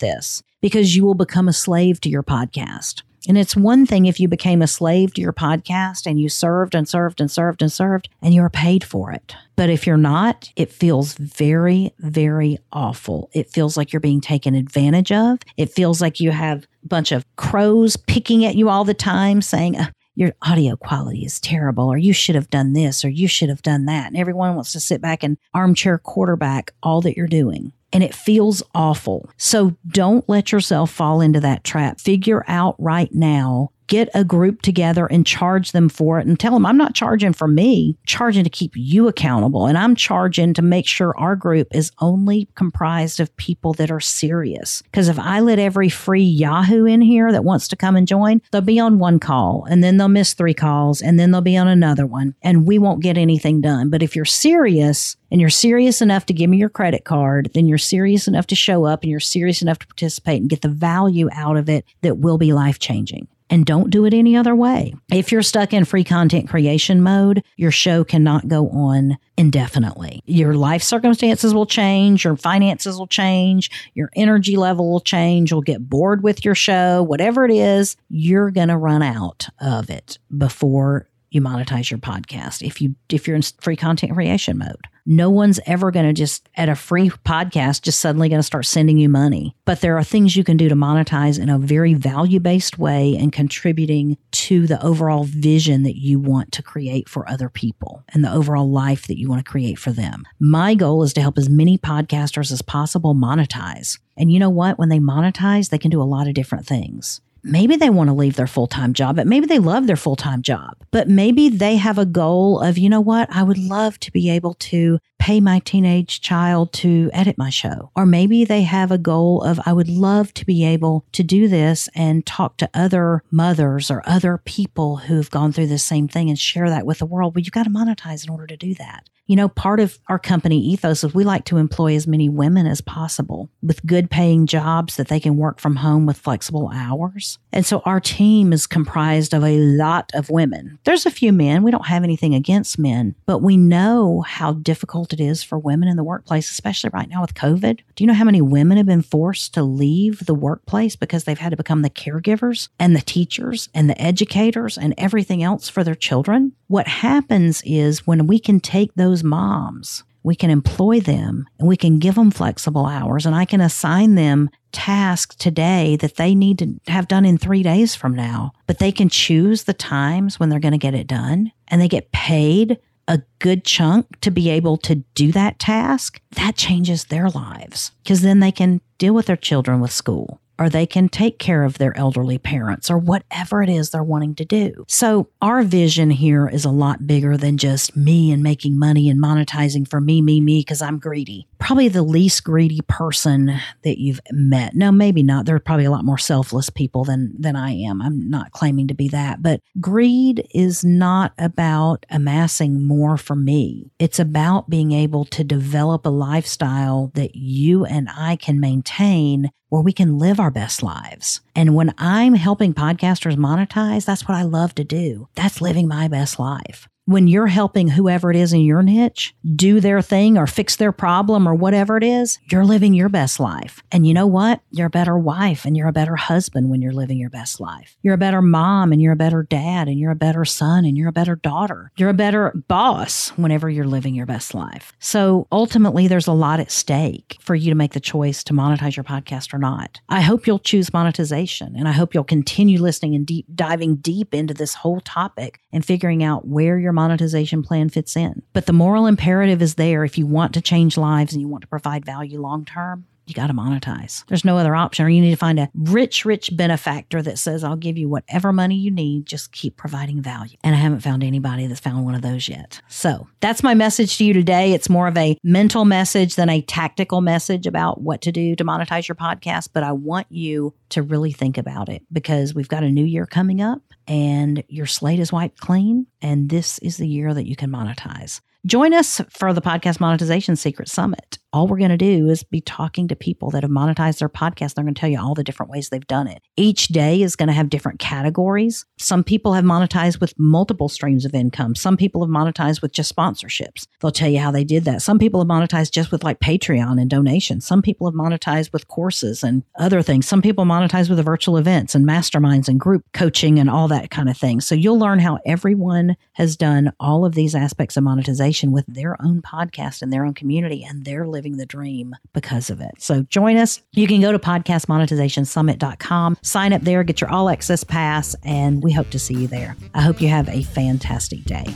this 0.00 0.42
because 0.60 0.96
you 0.96 1.04
will 1.04 1.14
become 1.14 1.48
a 1.48 1.52
slave 1.52 2.00
to 2.02 2.08
your 2.08 2.22
podcast. 2.22 3.02
And 3.28 3.36
it's 3.36 3.56
one 3.56 3.86
thing 3.86 4.06
if 4.06 4.20
you 4.20 4.28
became 4.28 4.62
a 4.62 4.66
slave 4.66 5.14
to 5.14 5.20
your 5.20 5.32
podcast 5.32 6.06
and 6.06 6.20
you 6.20 6.28
served 6.28 6.74
and 6.74 6.88
served 6.88 7.20
and 7.20 7.30
served 7.30 7.60
and 7.60 7.72
served 7.72 8.08
and 8.22 8.32
you're 8.32 8.50
paid 8.50 8.84
for 8.84 9.10
it. 9.10 9.34
But 9.56 9.70
if 9.70 9.86
you're 9.86 9.96
not, 9.96 10.52
it 10.54 10.70
feels 10.70 11.14
very, 11.14 11.92
very 11.98 12.58
awful. 12.72 13.30
It 13.32 13.50
feels 13.50 13.76
like 13.76 13.92
you're 13.92 14.00
being 14.00 14.20
taken 14.20 14.54
advantage 14.54 15.10
of. 15.10 15.40
It 15.56 15.72
feels 15.72 16.00
like 16.00 16.20
you 16.20 16.30
have 16.30 16.66
bunch 16.86 17.12
of 17.12 17.24
crows 17.36 17.96
picking 17.96 18.44
at 18.44 18.56
you 18.56 18.68
all 18.68 18.84
the 18.84 18.94
time 18.94 19.42
saying, 19.42 19.76
uh, 19.76 19.90
your 20.14 20.32
audio 20.42 20.76
quality 20.76 21.24
is 21.26 21.38
terrible, 21.38 21.86
or 21.88 21.98
you 21.98 22.14
should 22.14 22.34
have 22.36 22.48
done 22.48 22.72
this, 22.72 23.04
or 23.04 23.10
you 23.10 23.28
should 23.28 23.50
have 23.50 23.60
done 23.60 23.84
that. 23.84 24.06
And 24.06 24.16
everyone 24.16 24.54
wants 24.54 24.72
to 24.72 24.80
sit 24.80 25.02
back 25.02 25.22
and 25.22 25.36
armchair 25.52 25.98
quarterback 25.98 26.72
all 26.82 27.02
that 27.02 27.16
you're 27.16 27.26
doing 27.26 27.72
and 27.92 28.02
it 28.02 28.14
feels 28.14 28.62
awful. 28.74 29.30
So 29.36 29.74
don't 29.88 30.28
let 30.28 30.52
yourself 30.52 30.90
fall 30.90 31.20
into 31.20 31.40
that 31.40 31.64
trap. 31.64 32.00
Figure 32.00 32.44
out 32.46 32.74
right 32.78 33.08
now 33.14 33.70
get 33.86 34.08
a 34.14 34.24
group 34.24 34.62
together 34.62 35.06
and 35.06 35.26
charge 35.26 35.72
them 35.72 35.88
for 35.88 36.18
it 36.18 36.26
and 36.26 36.38
tell 36.38 36.52
them 36.52 36.66
I'm 36.66 36.76
not 36.76 36.94
charging 36.94 37.32
for 37.32 37.48
me, 37.48 37.96
charging 38.06 38.44
to 38.44 38.50
keep 38.50 38.72
you 38.74 39.08
accountable. 39.08 39.66
And 39.66 39.78
I'm 39.78 39.94
charging 39.94 40.54
to 40.54 40.62
make 40.62 40.86
sure 40.86 41.16
our 41.18 41.36
group 41.36 41.68
is 41.72 41.92
only 42.00 42.48
comprised 42.54 43.20
of 43.20 43.36
people 43.36 43.72
that 43.74 43.90
are 43.90 44.00
serious. 44.00 44.82
Because 44.82 45.08
if 45.08 45.18
I 45.18 45.40
let 45.40 45.58
every 45.58 45.88
free 45.88 46.22
Yahoo 46.22 46.84
in 46.84 47.00
here 47.00 47.32
that 47.32 47.44
wants 47.44 47.68
to 47.68 47.76
come 47.76 47.96
and 47.96 48.08
join, 48.08 48.40
they'll 48.50 48.60
be 48.60 48.80
on 48.80 48.98
one 48.98 49.18
call 49.18 49.66
and 49.68 49.82
then 49.82 49.96
they'll 49.96 50.08
miss 50.08 50.34
three 50.34 50.54
calls 50.54 51.00
and 51.00 51.18
then 51.18 51.30
they'll 51.30 51.40
be 51.40 51.56
on 51.56 51.68
another 51.68 52.06
one 52.06 52.34
and 52.42 52.66
we 52.66 52.78
won't 52.78 53.02
get 53.02 53.18
anything 53.18 53.60
done. 53.60 53.90
But 53.90 54.02
if 54.02 54.16
you're 54.16 54.24
serious, 54.24 55.16
and 55.30 55.40
you're 55.40 55.50
serious 55.50 56.00
enough 56.00 56.26
to 56.26 56.32
give 56.32 56.48
me 56.48 56.56
your 56.56 56.68
credit 56.68 57.04
card, 57.04 57.50
then 57.52 57.66
you're 57.66 57.78
serious 57.78 58.28
enough 58.28 58.46
to 58.46 58.54
show 58.54 58.84
up 58.84 59.02
and 59.02 59.10
you're 59.10 59.18
serious 59.18 59.60
enough 59.60 59.78
to 59.80 59.86
participate 59.86 60.40
and 60.40 60.48
get 60.48 60.62
the 60.62 60.68
value 60.68 61.28
out 61.32 61.56
of 61.56 61.68
it 61.68 61.84
that 62.02 62.18
will 62.18 62.38
be 62.38 62.52
life 62.52 62.78
changing 62.78 63.26
and 63.50 63.64
don't 63.64 63.90
do 63.90 64.04
it 64.04 64.14
any 64.14 64.36
other 64.36 64.54
way. 64.54 64.94
If 65.10 65.32
you're 65.32 65.42
stuck 65.42 65.72
in 65.72 65.84
free 65.84 66.04
content 66.04 66.48
creation 66.48 67.02
mode, 67.02 67.44
your 67.56 67.70
show 67.70 68.04
cannot 68.04 68.48
go 68.48 68.68
on 68.70 69.18
indefinitely. 69.36 70.22
Your 70.26 70.54
life 70.54 70.82
circumstances 70.82 71.54
will 71.54 71.66
change, 71.66 72.24
your 72.24 72.36
finances 72.36 72.98
will 72.98 73.06
change, 73.06 73.70
your 73.94 74.10
energy 74.16 74.56
level 74.56 74.90
will 74.90 75.00
change, 75.00 75.50
you'll 75.50 75.62
get 75.62 75.88
bored 75.88 76.22
with 76.22 76.44
your 76.44 76.54
show, 76.54 77.02
whatever 77.02 77.44
it 77.44 77.52
is, 77.52 77.96
you're 78.08 78.50
going 78.50 78.68
to 78.68 78.76
run 78.76 79.02
out 79.02 79.48
of 79.60 79.90
it 79.90 80.18
before 80.36 81.08
you 81.30 81.40
monetize 81.40 81.90
your 81.90 81.98
podcast 81.98 82.66
if 82.66 82.80
you 82.80 82.94
if 83.10 83.26
you're 83.26 83.36
in 83.36 83.42
free 83.60 83.76
content 83.76 84.12
creation 84.12 84.58
mode. 84.58 84.86
No 85.08 85.30
one's 85.30 85.60
ever 85.66 85.92
going 85.92 86.06
to 86.06 86.12
just 86.12 86.48
at 86.56 86.68
a 86.68 86.74
free 86.74 87.10
podcast 87.10 87.82
just 87.82 88.00
suddenly 88.00 88.28
going 88.28 88.40
to 88.40 88.42
start 88.42 88.66
sending 88.66 88.98
you 88.98 89.08
money. 89.08 89.54
But 89.64 89.80
there 89.80 89.96
are 89.96 90.02
things 90.02 90.34
you 90.34 90.42
can 90.42 90.56
do 90.56 90.68
to 90.68 90.74
monetize 90.74 91.40
in 91.40 91.48
a 91.48 91.58
very 91.60 91.94
value-based 91.94 92.76
way 92.76 93.16
and 93.16 93.32
contributing 93.32 94.18
to 94.32 94.66
the 94.66 94.84
overall 94.84 95.22
vision 95.22 95.84
that 95.84 95.96
you 95.96 96.18
want 96.18 96.50
to 96.52 96.62
create 96.62 97.08
for 97.08 97.28
other 97.28 97.48
people 97.48 98.02
and 98.08 98.24
the 98.24 98.32
overall 98.32 98.68
life 98.68 99.06
that 99.06 99.18
you 99.18 99.28
want 99.28 99.44
to 99.44 99.48
create 99.48 99.78
for 99.78 99.92
them. 99.92 100.24
My 100.40 100.74
goal 100.74 101.04
is 101.04 101.12
to 101.12 101.20
help 101.20 101.38
as 101.38 101.48
many 101.48 101.78
podcasters 101.78 102.50
as 102.50 102.60
possible 102.60 103.14
monetize. 103.14 104.00
And 104.16 104.32
you 104.32 104.40
know 104.40 104.50
what? 104.50 104.76
When 104.76 104.88
they 104.88 104.98
monetize, 104.98 105.70
they 105.70 105.78
can 105.78 105.92
do 105.92 106.02
a 106.02 106.04
lot 106.04 106.26
of 106.26 106.34
different 106.34 106.66
things 106.66 107.20
maybe 107.46 107.76
they 107.76 107.90
want 107.90 108.08
to 108.08 108.14
leave 108.14 108.36
their 108.36 108.46
full 108.46 108.66
time 108.66 108.92
job, 108.92 109.16
but 109.16 109.26
maybe 109.26 109.46
they 109.46 109.58
love 109.58 109.86
their 109.86 109.96
full 109.96 110.16
time 110.16 110.42
job. 110.42 110.76
But 110.90 111.08
maybe 111.08 111.48
they 111.48 111.76
have 111.76 111.98
a 111.98 112.06
goal 112.06 112.60
of, 112.60 112.76
you 112.76 112.88
know 112.88 113.00
what, 113.00 113.28
I 113.30 113.42
would 113.42 113.58
love 113.58 113.98
to 114.00 114.12
be 114.12 114.30
able 114.30 114.54
to 114.54 114.98
pay 115.18 115.40
my 115.40 115.60
teenage 115.60 116.20
child 116.20 116.72
to 116.74 117.10
edit 117.12 117.38
my 117.38 117.50
show. 117.50 117.90
Or 117.96 118.06
maybe 118.06 118.44
they 118.44 118.62
have 118.62 118.90
a 118.90 118.98
goal 118.98 119.42
of, 119.42 119.60
I 119.64 119.72
would 119.72 119.88
love 119.88 120.34
to 120.34 120.44
be 120.44 120.64
able 120.64 121.04
to 121.12 121.22
do 121.22 121.48
this 121.48 121.88
and 121.94 122.26
talk 122.26 122.56
to 122.58 122.70
other 122.74 123.22
mothers 123.30 123.90
or 123.90 124.02
other 124.06 124.38
people 124.38 124.96
who've 124.96 125.30
gone 125.30 125.52
through 125.52 125.68
the 125.68 125.78
same 125.78 126.08
thing 126.08 126.28
and 126.28 126.38
share 126.38 126.68
that 126.68 126.86
with 126.86 126.98
the 126.98 127.06
world. 127.06 127.34
Well, 127.34 127.42
you've 127.42 127.52
got 127.52 127.64
to 127.64 127.70
monetize 127.70 128.24
in 128.24 128.30
order 128.30 128.46
to 128.46 128.56
do 128.56 128.74
that. 128.74 129.08
You 129.26 129.34
know, 129.34 129.48
part 129.48 129.80
of 129.80 129.98
our 130.08 130.20
company 130.20 130.60
ethos 130.60 131.02
is 131.02 131.12
we 131.12 131.24
like 131.24 131.44
to 131.46 131.56
employ 131.56 131.96
as 131.96 132.06
many 132.06 132.28
women 132.28 132.66
as 132.66 132.80
possible 132.80 133.50
with 133.60 133.84
good 133.84 134.08
paying 134.08 134.46
jobs 134.46 134.96
that 134.96 135.08
they 135.08 135.18
can 135.18 135.36
work 135.36 135.58
from 135.58 135.76
home 135.76 136.06
with 136.06 136.16
flexible 136.16 136.70
hours. 136.72 137.38
And 137.52 137.66
so 137.66 137.80
our 137.84 137.98
team 137.98 138.52
is 138.52 138.68
comprised 138.68 139.34
of 139.34 139.42
a 139.42 139.58
lot 139.58 140.12
of 140.14 140.30
women. 140.30 140.78
There's 140.84 141.06
a 141.06 141.10
few 141.10 141.32
men. 141.32 141.64
We 141.64 141.72
don't 141.72 141.86
have 141.86 142.04
anything 142.04 142.34
against 142.34 142.78
men, 142.78 143.16
but 143.26 143.42
we 143.42 143.56
know 143.56 144.20
how 144.20 144.52
difficult 144.52 145.12
it 145.12 145.20
is 145.20 145.42
for 145.42 145.58
women 145.58 145.88
in 145.88 145.96
the 145.96 146.04
workplace, 146.04 146.48
especially 146.48 146.90
right 146.90 147.08
now 147.08 147.20
with 147.20 147.34
COVID. 147.34 147.80
Do 147.96 148.04
you 148.04 148.06
know 148.06 148.14
how 148.14 148.24
many 148.24 148.40
women 148.40 148.76
have 148.76 148.86
been 148.86 149.02
forced 149.02 149.54
to 149.54 149.64
leave 149.64 150.26
the 150.26 150.34
workplace 150.34 150.94
because 150.94 151.24
they've 151.24 151.36
had 151.36 151.50
to 151.50 151.56
become 151.56 151.82
the 151.82 151.90
caregivers 151.90 152.68
and 152.78 152.94
the 152.94 153.00
teachers 153.00 153.68
and 153.74 153.90
the 153.90 154.00
educators 154.00 154.78
and 154.78 154.94
everything 154.96 155.42
else 155.42 155.68
for 155.68 155.82
their 155.82 155.96
children? 155.96 156.52
What 156.68 156.88
happens 156.88 157.62
is 157.64 158.06
when 158.06 158.26
we 158.26 158.38
can 158.38 158.60
take 158.60 158.94
those 158.94 159.15
moms, 159.24 160.04
we 160.22 160.34
can 160.34 160.50
employ 160.50 160.98
them 160.98 161.46
and 161.58 161.68
we 161.68 161.76
can 161.76 161.98
give 161.98 162.16
them 162.16 162.30
flexible 162.30 162.86
hours, 162.86 163.26
and 163.26 163.34
I 163.34 163.44
can 163.44 163.60
assign 163.60 164.16
them 164.16 164.50
tasks 164.72 165.36
today 165.36 165.96
that 165.96 166.16
they 166.16 166.34
need 166.34 166.58
to 166.58 166.74
have 166.90 167.08
done 167.08 167.24
in 167.24 167.38
three 167.38 167.62
days 167.62 167.94
from 167.94 168.14
now. 168.14 168.52
But 168.66 168.78
they 168.78 168.90
can 168.90 169.08
choose 169.08 169.64
the 169.64 169.72
times 169.72 170.40
when 170.40 170.48
they're 170.48 170.58
going 170.58 170.72
to 170.72 170.78
get 170.78 170.94
it 170.94 171.06
done, 171.06 171.52
and 171.68 171.80
they 171.80 171.88
get 171.88 172.12
paid 172.12 172.78
a 173.08 173.22
good 173.38 173.64
chunk 173.64 174.20
to 174.20 174.32
be 174.32 174.50
able 174.50 174.76
to 174.78 174.96
do 175.14 175.30
that 175.32 175.58
task. 175.60 176.20
That 176.32 176.56
changes 176.56 177.04
their 177.04 177.30
lives 177.30 177.92
because 178.02 178.22
then 178.22 178.40
they 178.40 178.50
can 178.50 178.80
deal 178.98 179.14
with 179.14 179.26
their 179.26 179.36
children 179.36 179.80
with 179.80 179.92
school 179.92 180.40
or 180.58 180.68
they 180.68 180.86
can 180.86 181.08
take 181.08 181.38
care 181.38 181.64
of 181.64 181.78
their 181.78 181.96
elderly 181.96 182.38
parents 182.38 182.90
or 182.90 182.98
whatever 182.98 183.62
it 183.62 183.68
is 183.68 183.90
they're 183.90 184.02
wanting 184.02 184.34
to 184.36 184.44
do. 184.44 184.84
So, 184.88 185.28
our 185.42 185.62
vision 185.62 186.10
here 186.10 186.48
is 186.48 186.64
a 186.64 186.70
lot 186.70 187.06
bigger 187.06 187.36
than 187.36 187.58
just 187.58 187.96
me 187.96 188.32
and 188.32 188.42
making 188.42 188.78
money 188.78 189.08
and 189.08 189.22
monetizing 189.22 189.88
for 189.88 190.00
me, 190.00 190.22
me, 190.22 190.40
me, 190.40 190.60
because 190.60 190.82
I'm 190.82 190.98
greedy. 190.98 191.46
Probably 191.58 191.88
the 191.88 192.02
least 192.02 192.44
greedy 192.44 192.80
person 192.88 193.58
that 193.82 193.98
you've 193.98 194.20
met. 194.30 194.74
No, 194.74 194.92
maybe 194.92 195.22
not. 195.22 195.46
There 195.46 195.56
are 195.56 195.60
probably 195.60 195.84
a 195.84 195.90
lot 195.90 196.04
more 196.04 196.18
selfless 196.18 196.70
people 196.70 197.04
than, 197.04 197.34
than 197.38 197.56
I 197.56 197.70
am. 197.70 198.00
I'm 198.00 198.28
not 198.30 198.52
claiming 198.52 198.88
to 198.88 198.94
be 198.94 199.08
that. 199.08 199.42
But 199.42 199.60
greed 199.80 200.46
is 200.54 200.84
not 200.84 201.32
about 201.38 202.06
amassing 202.10 202.84
more 202.84 203.16
for 203.16 203.36
me, 203.36 203.90
it's 203.98 204.18
about 204.18 204.68
being 204.70 204.92
able 204.92 205.24
to 205.26 205.44
develop 205.44 206.06
a 206.06 206.10
lifestyle 206.10 207.10
that 207.14 207.36
you 207.36 207.84
and 207.84 208.08
I 208.16 208.36
can 208.36 208.60
maintain 208.60 209.50
where 209.68 209.82
we 209.82 209.92
can 209.92 210.18
live 210.18 210.40
our 210.40 210.50
best 210.50 210.82
lives. 210.82 211.40
And 211.54 211.74
when 211.74 211.94
I'm 211.98 212.34
helping 212.34 212.74
podcasters 212.74 213.36
monetize, 213.36 214.04
that's 214.04 214.26
what 214.26 214.36
I 214.36 214.42
love 214.42 214.74
to 214.76 214.84
do. 214.84 215.28
That's 215.34 215.60
living 215.60 215.88
my 215.88 216.08
best 216.08 216.38
life 216.38 216.88
when 217.06 217.28
you're 217.28 217.46
helping 217.46 217.86
whoever 217.86 218.30
it 218.32 218.36
is 218.36 218.52
in 218.52 218.60
your 218.60 218.82
niche 218.82 219.32
do 219.54 219.78
their 219.78 220.02
thing 220.02 220.36
or 220.36 220.46
fix 220.46 220.74
their 220.74 220.90
problem 220.90 221.48
or 221.48 221.54
whatever 221.54 221.96
it 221.96 222.02
is, 222.02 222.40
you're 222.50 222.64
living 222.64 222.94
your 222.94 223.08
best 223.08 223.38
life. 223.38 223.80
And 223.92 224.04
you 224.04 224.12
know 224.12 224.26
what? 224.26 224.60
You're 224.72 224.88
a 224.88 224.90
better 224.90 225.16
wife 225.16 225.64
and 225.64 225.76
you're 225.76 225.86
a 225.86 225.92
better 225.92 226.16
husband 226.16 226.68
when 226.68 226.82
you're 226.82 226.92
living 226.92 227.18
your 227.18 227.30
best 227.30 227.60
life. 227.60 227.96
You're 228.02 228.14
a 228.14 228.18
better 228.18 228.42
mom 228.42 228.90
and 228.90 229.00
you're 229.00 229.12
a 229.12 229.16
better 229.16 229.44
dad 229.44 229.86
and 229.86 230.00
you're 230.00 230.10
a 230.10 230.16
better 230.16 230.44
son 230.44 230.84
and 230.84 230.98
you're 230.98 231.08
a 231.08 231.12
better 231.12 231.36
daughter. 231.36 231.92
You're 231.96 232.10
a 232.10 232.14
better 232.14 232.52
boss 232.66 233.30
whenever 233.30 233.70
you're 233.70 233.86
living 233.86 234.16
your 234.16 234.26
best 234.26 234.52
life. 234.52 234.92
So 234.98 235.46
ultimately, 235.52 236.08
there's 236.08 236.26
a 236.26 236.32
lot 236.32 236.58
at 236.58 236.72
stake 236.72 237.36
for 237.40 237.54
you 237.54 237.70
to 237.70 237.76
make 237.76 237.92
the 237.92 238.00
choice 238.00 238.42
to 238.44 238.52
monetize 238.52 238.96
your 238.96 239.04
podcast 239.04 239.54
or 239.54 239.58
not. 239.58 240.00
I 240.08 240.22
hope 240.22 240.46
you'll 240.46 240.58
choose 240.58 240.92
monetization 240.92 241.76
and 241.76 241.86
I 241.86 241.92
hope 241.92 242.14
you'll 242.14 242.24
continue 242.24 242.82
listening 242.82 243.14
and 243.14 243.24
deep 243.24 243.46
diving 243.54 243.96
deep 243.96 244.34
into 244.34 244.54
this 244.54 244.74
whole 244.74 245.00
topic 245.00 245.60
and 245.72 245.84
figuring 245.84 246.24
out 246.24 246.48
where 246.48 246.78
your 246.78 246.95
monetization 246.96 247.62
plan 247.62 247.88
fits 247.88 248.16
in. 248.16 248.42
But 248.52 248.66
the 248.66 248.72
moral 248.72 249.06
imperative 249.06 249.62
is 249.62 249.76
there 249.76 250.04
if 250.04 250.18
you 250.18 250.26
want 250.26 250.54
to 250.54 250.60
change 250.60 250.96
lives 250.96 251.32
and 251.32 251.40
you 251.40 251.46
want 251.46 251.60
to 251.62 251.68
provide 251.68 252.04
value 252.04 252.40
long 252.40 252.64
term. 252.64 253.06
You 253.26 253.34
got 253.34 253.48
to 253.48 253.52
monetize. 253.52 254.24
There's 254.28 254.44
no 254.44 254.56
other 254.56 254.76
option, 254.76 255.04
or 255.04 255.08
you 255.08 255.20
need 255.20 255.32
to 255.32 255.36
find 255.36 255.58
a 255.58 255.68
rich, 255.74 256.24
rich 256.24 256.50
benefactor 256.56 257.20
that 257.22 257.38
says, 257.38 257.64
I'll 257.64 257.74
give 257.74 257.98
you 257.98 258.08
whatever 258.08 258.52
money 258.52 258.76
you 258.76 258.92
need, 258.92 259.26
just 259.26 259.50
keep 259.50 259.76
providing 259.76 260.22
value. 260.22 260.56
And 260.62 260.76
I 260.76 260.78
haven't 260.78 261.00
found 261.00 261.24
anybody 261.24 261.66
that's 261.66 261.80
found 261.80 262.04
one 262.04 262.14
of 262.14 262.22
those 262.22 262.48
yet. 262.48 262.80
So 262.86 263.26
that's 263.40 263.64
my 263.64 263.74
message 263.74 264.16
to 264.18 264.24
you 264.24 264.32
today. 264.32 264.72
It's 264.72 264.88
more 264.88 265.08
of 265.08 265.16
a 265.16 265.36
mental 265.42 265.84
message 265.84 266.36
than 266.36 266.48
a 266.48 266.62
tactical 266.62 267.20
message 267.20 267.66
about 267.66 268.00
what 268.00 268.20
to 268.22 268.30
do 268.30 268.54
to 268.54 268.64
monetize 268.64 269.08
your 269.08 269.16
podcast. 269.16 269.70
But 269.72 269.82
I 269.82 269.90
want 269.90 270.28
you 270.30 270.74
to 270.90 271.02
really 271.02 271.32
think 271.32 271.58
about 271.58 271.88
it 271.88 272.02
because 272.12 272.54
we've 272.54 272.68
got 272.68 272.84
a 272.84 272.90
new 272.90 273.04
year 273.04 273.26
coming 273.26 273.60
up 273.60 273.82
and 274.06 274.62
your 274.68 274.86
slate 274.86 275.20
is 275.20 275.32
wiped 275.32 275.60
clean. 275.60 276.06
And 276.22 276.48
this 276.48 276.78
is 276.78 276.96
the 276.96 277.08
year 277.08 277.34
that 277.34 277.46
you 277.46 277.56
can 277.56 277.70
monetize. 277.70 278.40
Join 278.66 278.92
us 278.92 279.20
for 279.30 279.52
the 279.52 279.62
Podcast 279.62 280.00
Monetization 280.00 280.56
Secret 280.56 280.88
Summit. 280.88 281.38
All 281.52 281.68
we're 281.68 281.78
going 281.78 281.90
to 281.90 281.96
do 281.96 282.28
is 282.28 282.42
be 282.42 282.60
talking 282.60 283.06
to 283.08 283.14
people 283.14 283.50
that 283.50 283.62
have 283.62 283.70
monetized 283.70 284.18
their 284.18 284.28
podcast. 284.28 284.74
They're 284.74 284.84
going 284.84 284.92
to 284.92 285.00
tell 285.00 285.08
you 285.08 285.20
all 285.20 285.34
the 285.34 285.44
different 285.44 285.70
ways 285.70 285.88
they've 285.88 286.06
done 286.08 286.26
it. 286.26 286.42
Each 286.56 286.88
day 286.88 287.22
is 287.22 287.36
going 287.36 287.46
to 287.46 287.52
have 287.52 287.70
different 287.70 288.00
categories. 288.00 288.84
Some 288.98 289.22
people 289.22 289.52
have 289.54 289.64
monetized 289.64 290.20
with 290.20 290.34
multiple 290.36 290.88
streams 290.88 291.24
of 291.24 291.32
income. 291.32 291.76
Some 291.76 291.96
people 291.96 292.22
have 292.22 292.30
monetized 292.30 292.82
with 292.82 292.92
just 292.92 293.14
sponsorships. 293.14 293.86
They'll 294.00 294.10
tell 294.10 294.28
you 294.28 294.40
how 294.40 294.50
they 294.50 294.64
did 294.64 294.84
that. 294.84 295.00
Some 295.00 295.20
people 295.20 295.40
have 295.40 295.48
monetized 295.48 295.92
just 295.92 296.10
with 296.10 296.24
like 296.24 296.40
Patreon 296.40 297.00
and 297.00 297.08
donations. 297.08 297.64
Some 297.64 297.82
people 297.82 298.08
have 298.08 298.14
monetized 298.14 298.72
with 298.72 298.88
courses 298.88 299.44
and 299.44 299.62
other 299.78 300.02
things. 300.02 300.26
Some 300.26 300.42
people 300.42 300.64
monetize 300.64 301.08
with 301.08 301.18
the 301.18 301.22
virtual 301.22 301.56
events 301.56 301.94
and 301.94 302.04
masterminds 302.04 302.68
and 302.68 302.80
group 302.80 303.04
coaching 303.14 303.60
and 303.60 303.70
all 303.70 303.86
that 303.88 304.10
kind 304.10 304.28
of 304.28 304.36
thing. 304.36 304.60
So 304.60 304.74
you'll 304.74 304.98
learn 304.98 305.20
how 305.20 305.38
everyone 305.46 306.16
has 306.32 306.56
done 306.56 306.92
all 306.98 307.24
of 307.24 307.36
these 307.36 307.54
aspects 307.54 307.96
of 307.96 308.02
monetization 308.02 308.55
with 308.64 308.84
their 308.86 309.20
own 309.22 309.42
podcast 309.42 310.02
and 310.02 310.12
their 310.12 310.24
own 310.24 310.34
community, 310.34 310.84
and 310.84 311.04
they're 311.04 311.26
living 311.26 311.56
the 311.56 311.66
dream 311.66 312.14
because 312.32 312.70
of 312.70 312.80
it. 312.80 312.92
So 312.98 313.22
join 313.24 313.56
us. 313.56 313.82
You 313.92 314.06
can 314.06 314.20
go 314.20 314.32
to 314.32 314.38
podcastmonetizationsummit.com, 314.38 316.38
sign 316.42 316.72
up 316.72 316.82
there, 316.82 317.04
get 317.04 317.20
your 317.20 317.30
all 317.30 317.48
access 317.48 317.84
pass, 317.84 318.34
and 318.42 318.82
we 318.82 318.92
hope 318.92 319.10
to 319.10 319.18
see 319.18 319.34
you 319.34 319.46
there. 319.46 319.76
I 319.94 320.02
hope 320.02 320.20
you 320.20 320.28
have 320.28 320.48
a 320.48 320.62
fantastic 320.62 321.44
day. 321.44 321.66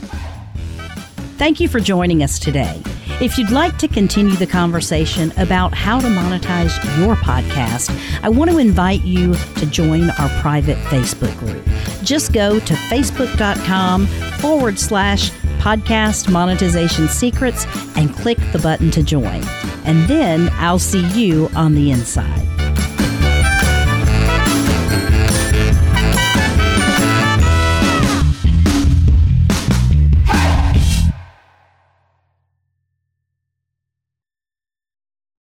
Thank 1.41 1.59
you 1.59 1.67
for 1.67 1.79
joining 1.79 2.21
us 2.21 2.37
today. 2.37 2.79
If 3.19 3.39
you'd 3.39 3.49
like 3.49 3.79
to 3.79 3.87
continue 3.87 4.35
the 4.35 4.45
conversation 4.45 5.33
about 5.37 5.73
how 5.73 5.99
to 5.99 6.05
monetize 6.05 6.77
your 6.99 7.15
podcast, 7.15 7.89
I 8.21 8.29
want 8.29 8.51
to 8.51 8.59
invite 8.59 9.01
you 9.01 9.33
to 9.33 9.65
join 9.65 10.11
our 10.11 10.29
private 10.41 10.77
Facebook 10.91 11.35
group. 11.39 11.65
Just 12.03 12.31
go 12.31 12.59
to 12.59 12.73
facebook.com 12.75 14.05
forward 14.37 14.77
slash 14.77 15.31
podcast 15.57 16.31
monetization 16.31 17.07
secrets 17.07 17.65
and 17.97 18.15
click 18.15 18.37
the 18.51 18.59
button 18.59 18.91
to 18.91 19.01
join. 19.01 19.43
And 19.83 20.07
then 20.07 20.47
I'll 20.57 20.77
see 20.77 21.07
you 21.19 21.49
on 21.55 21.73
the 21.73 21.89
inside. 21.89 22.60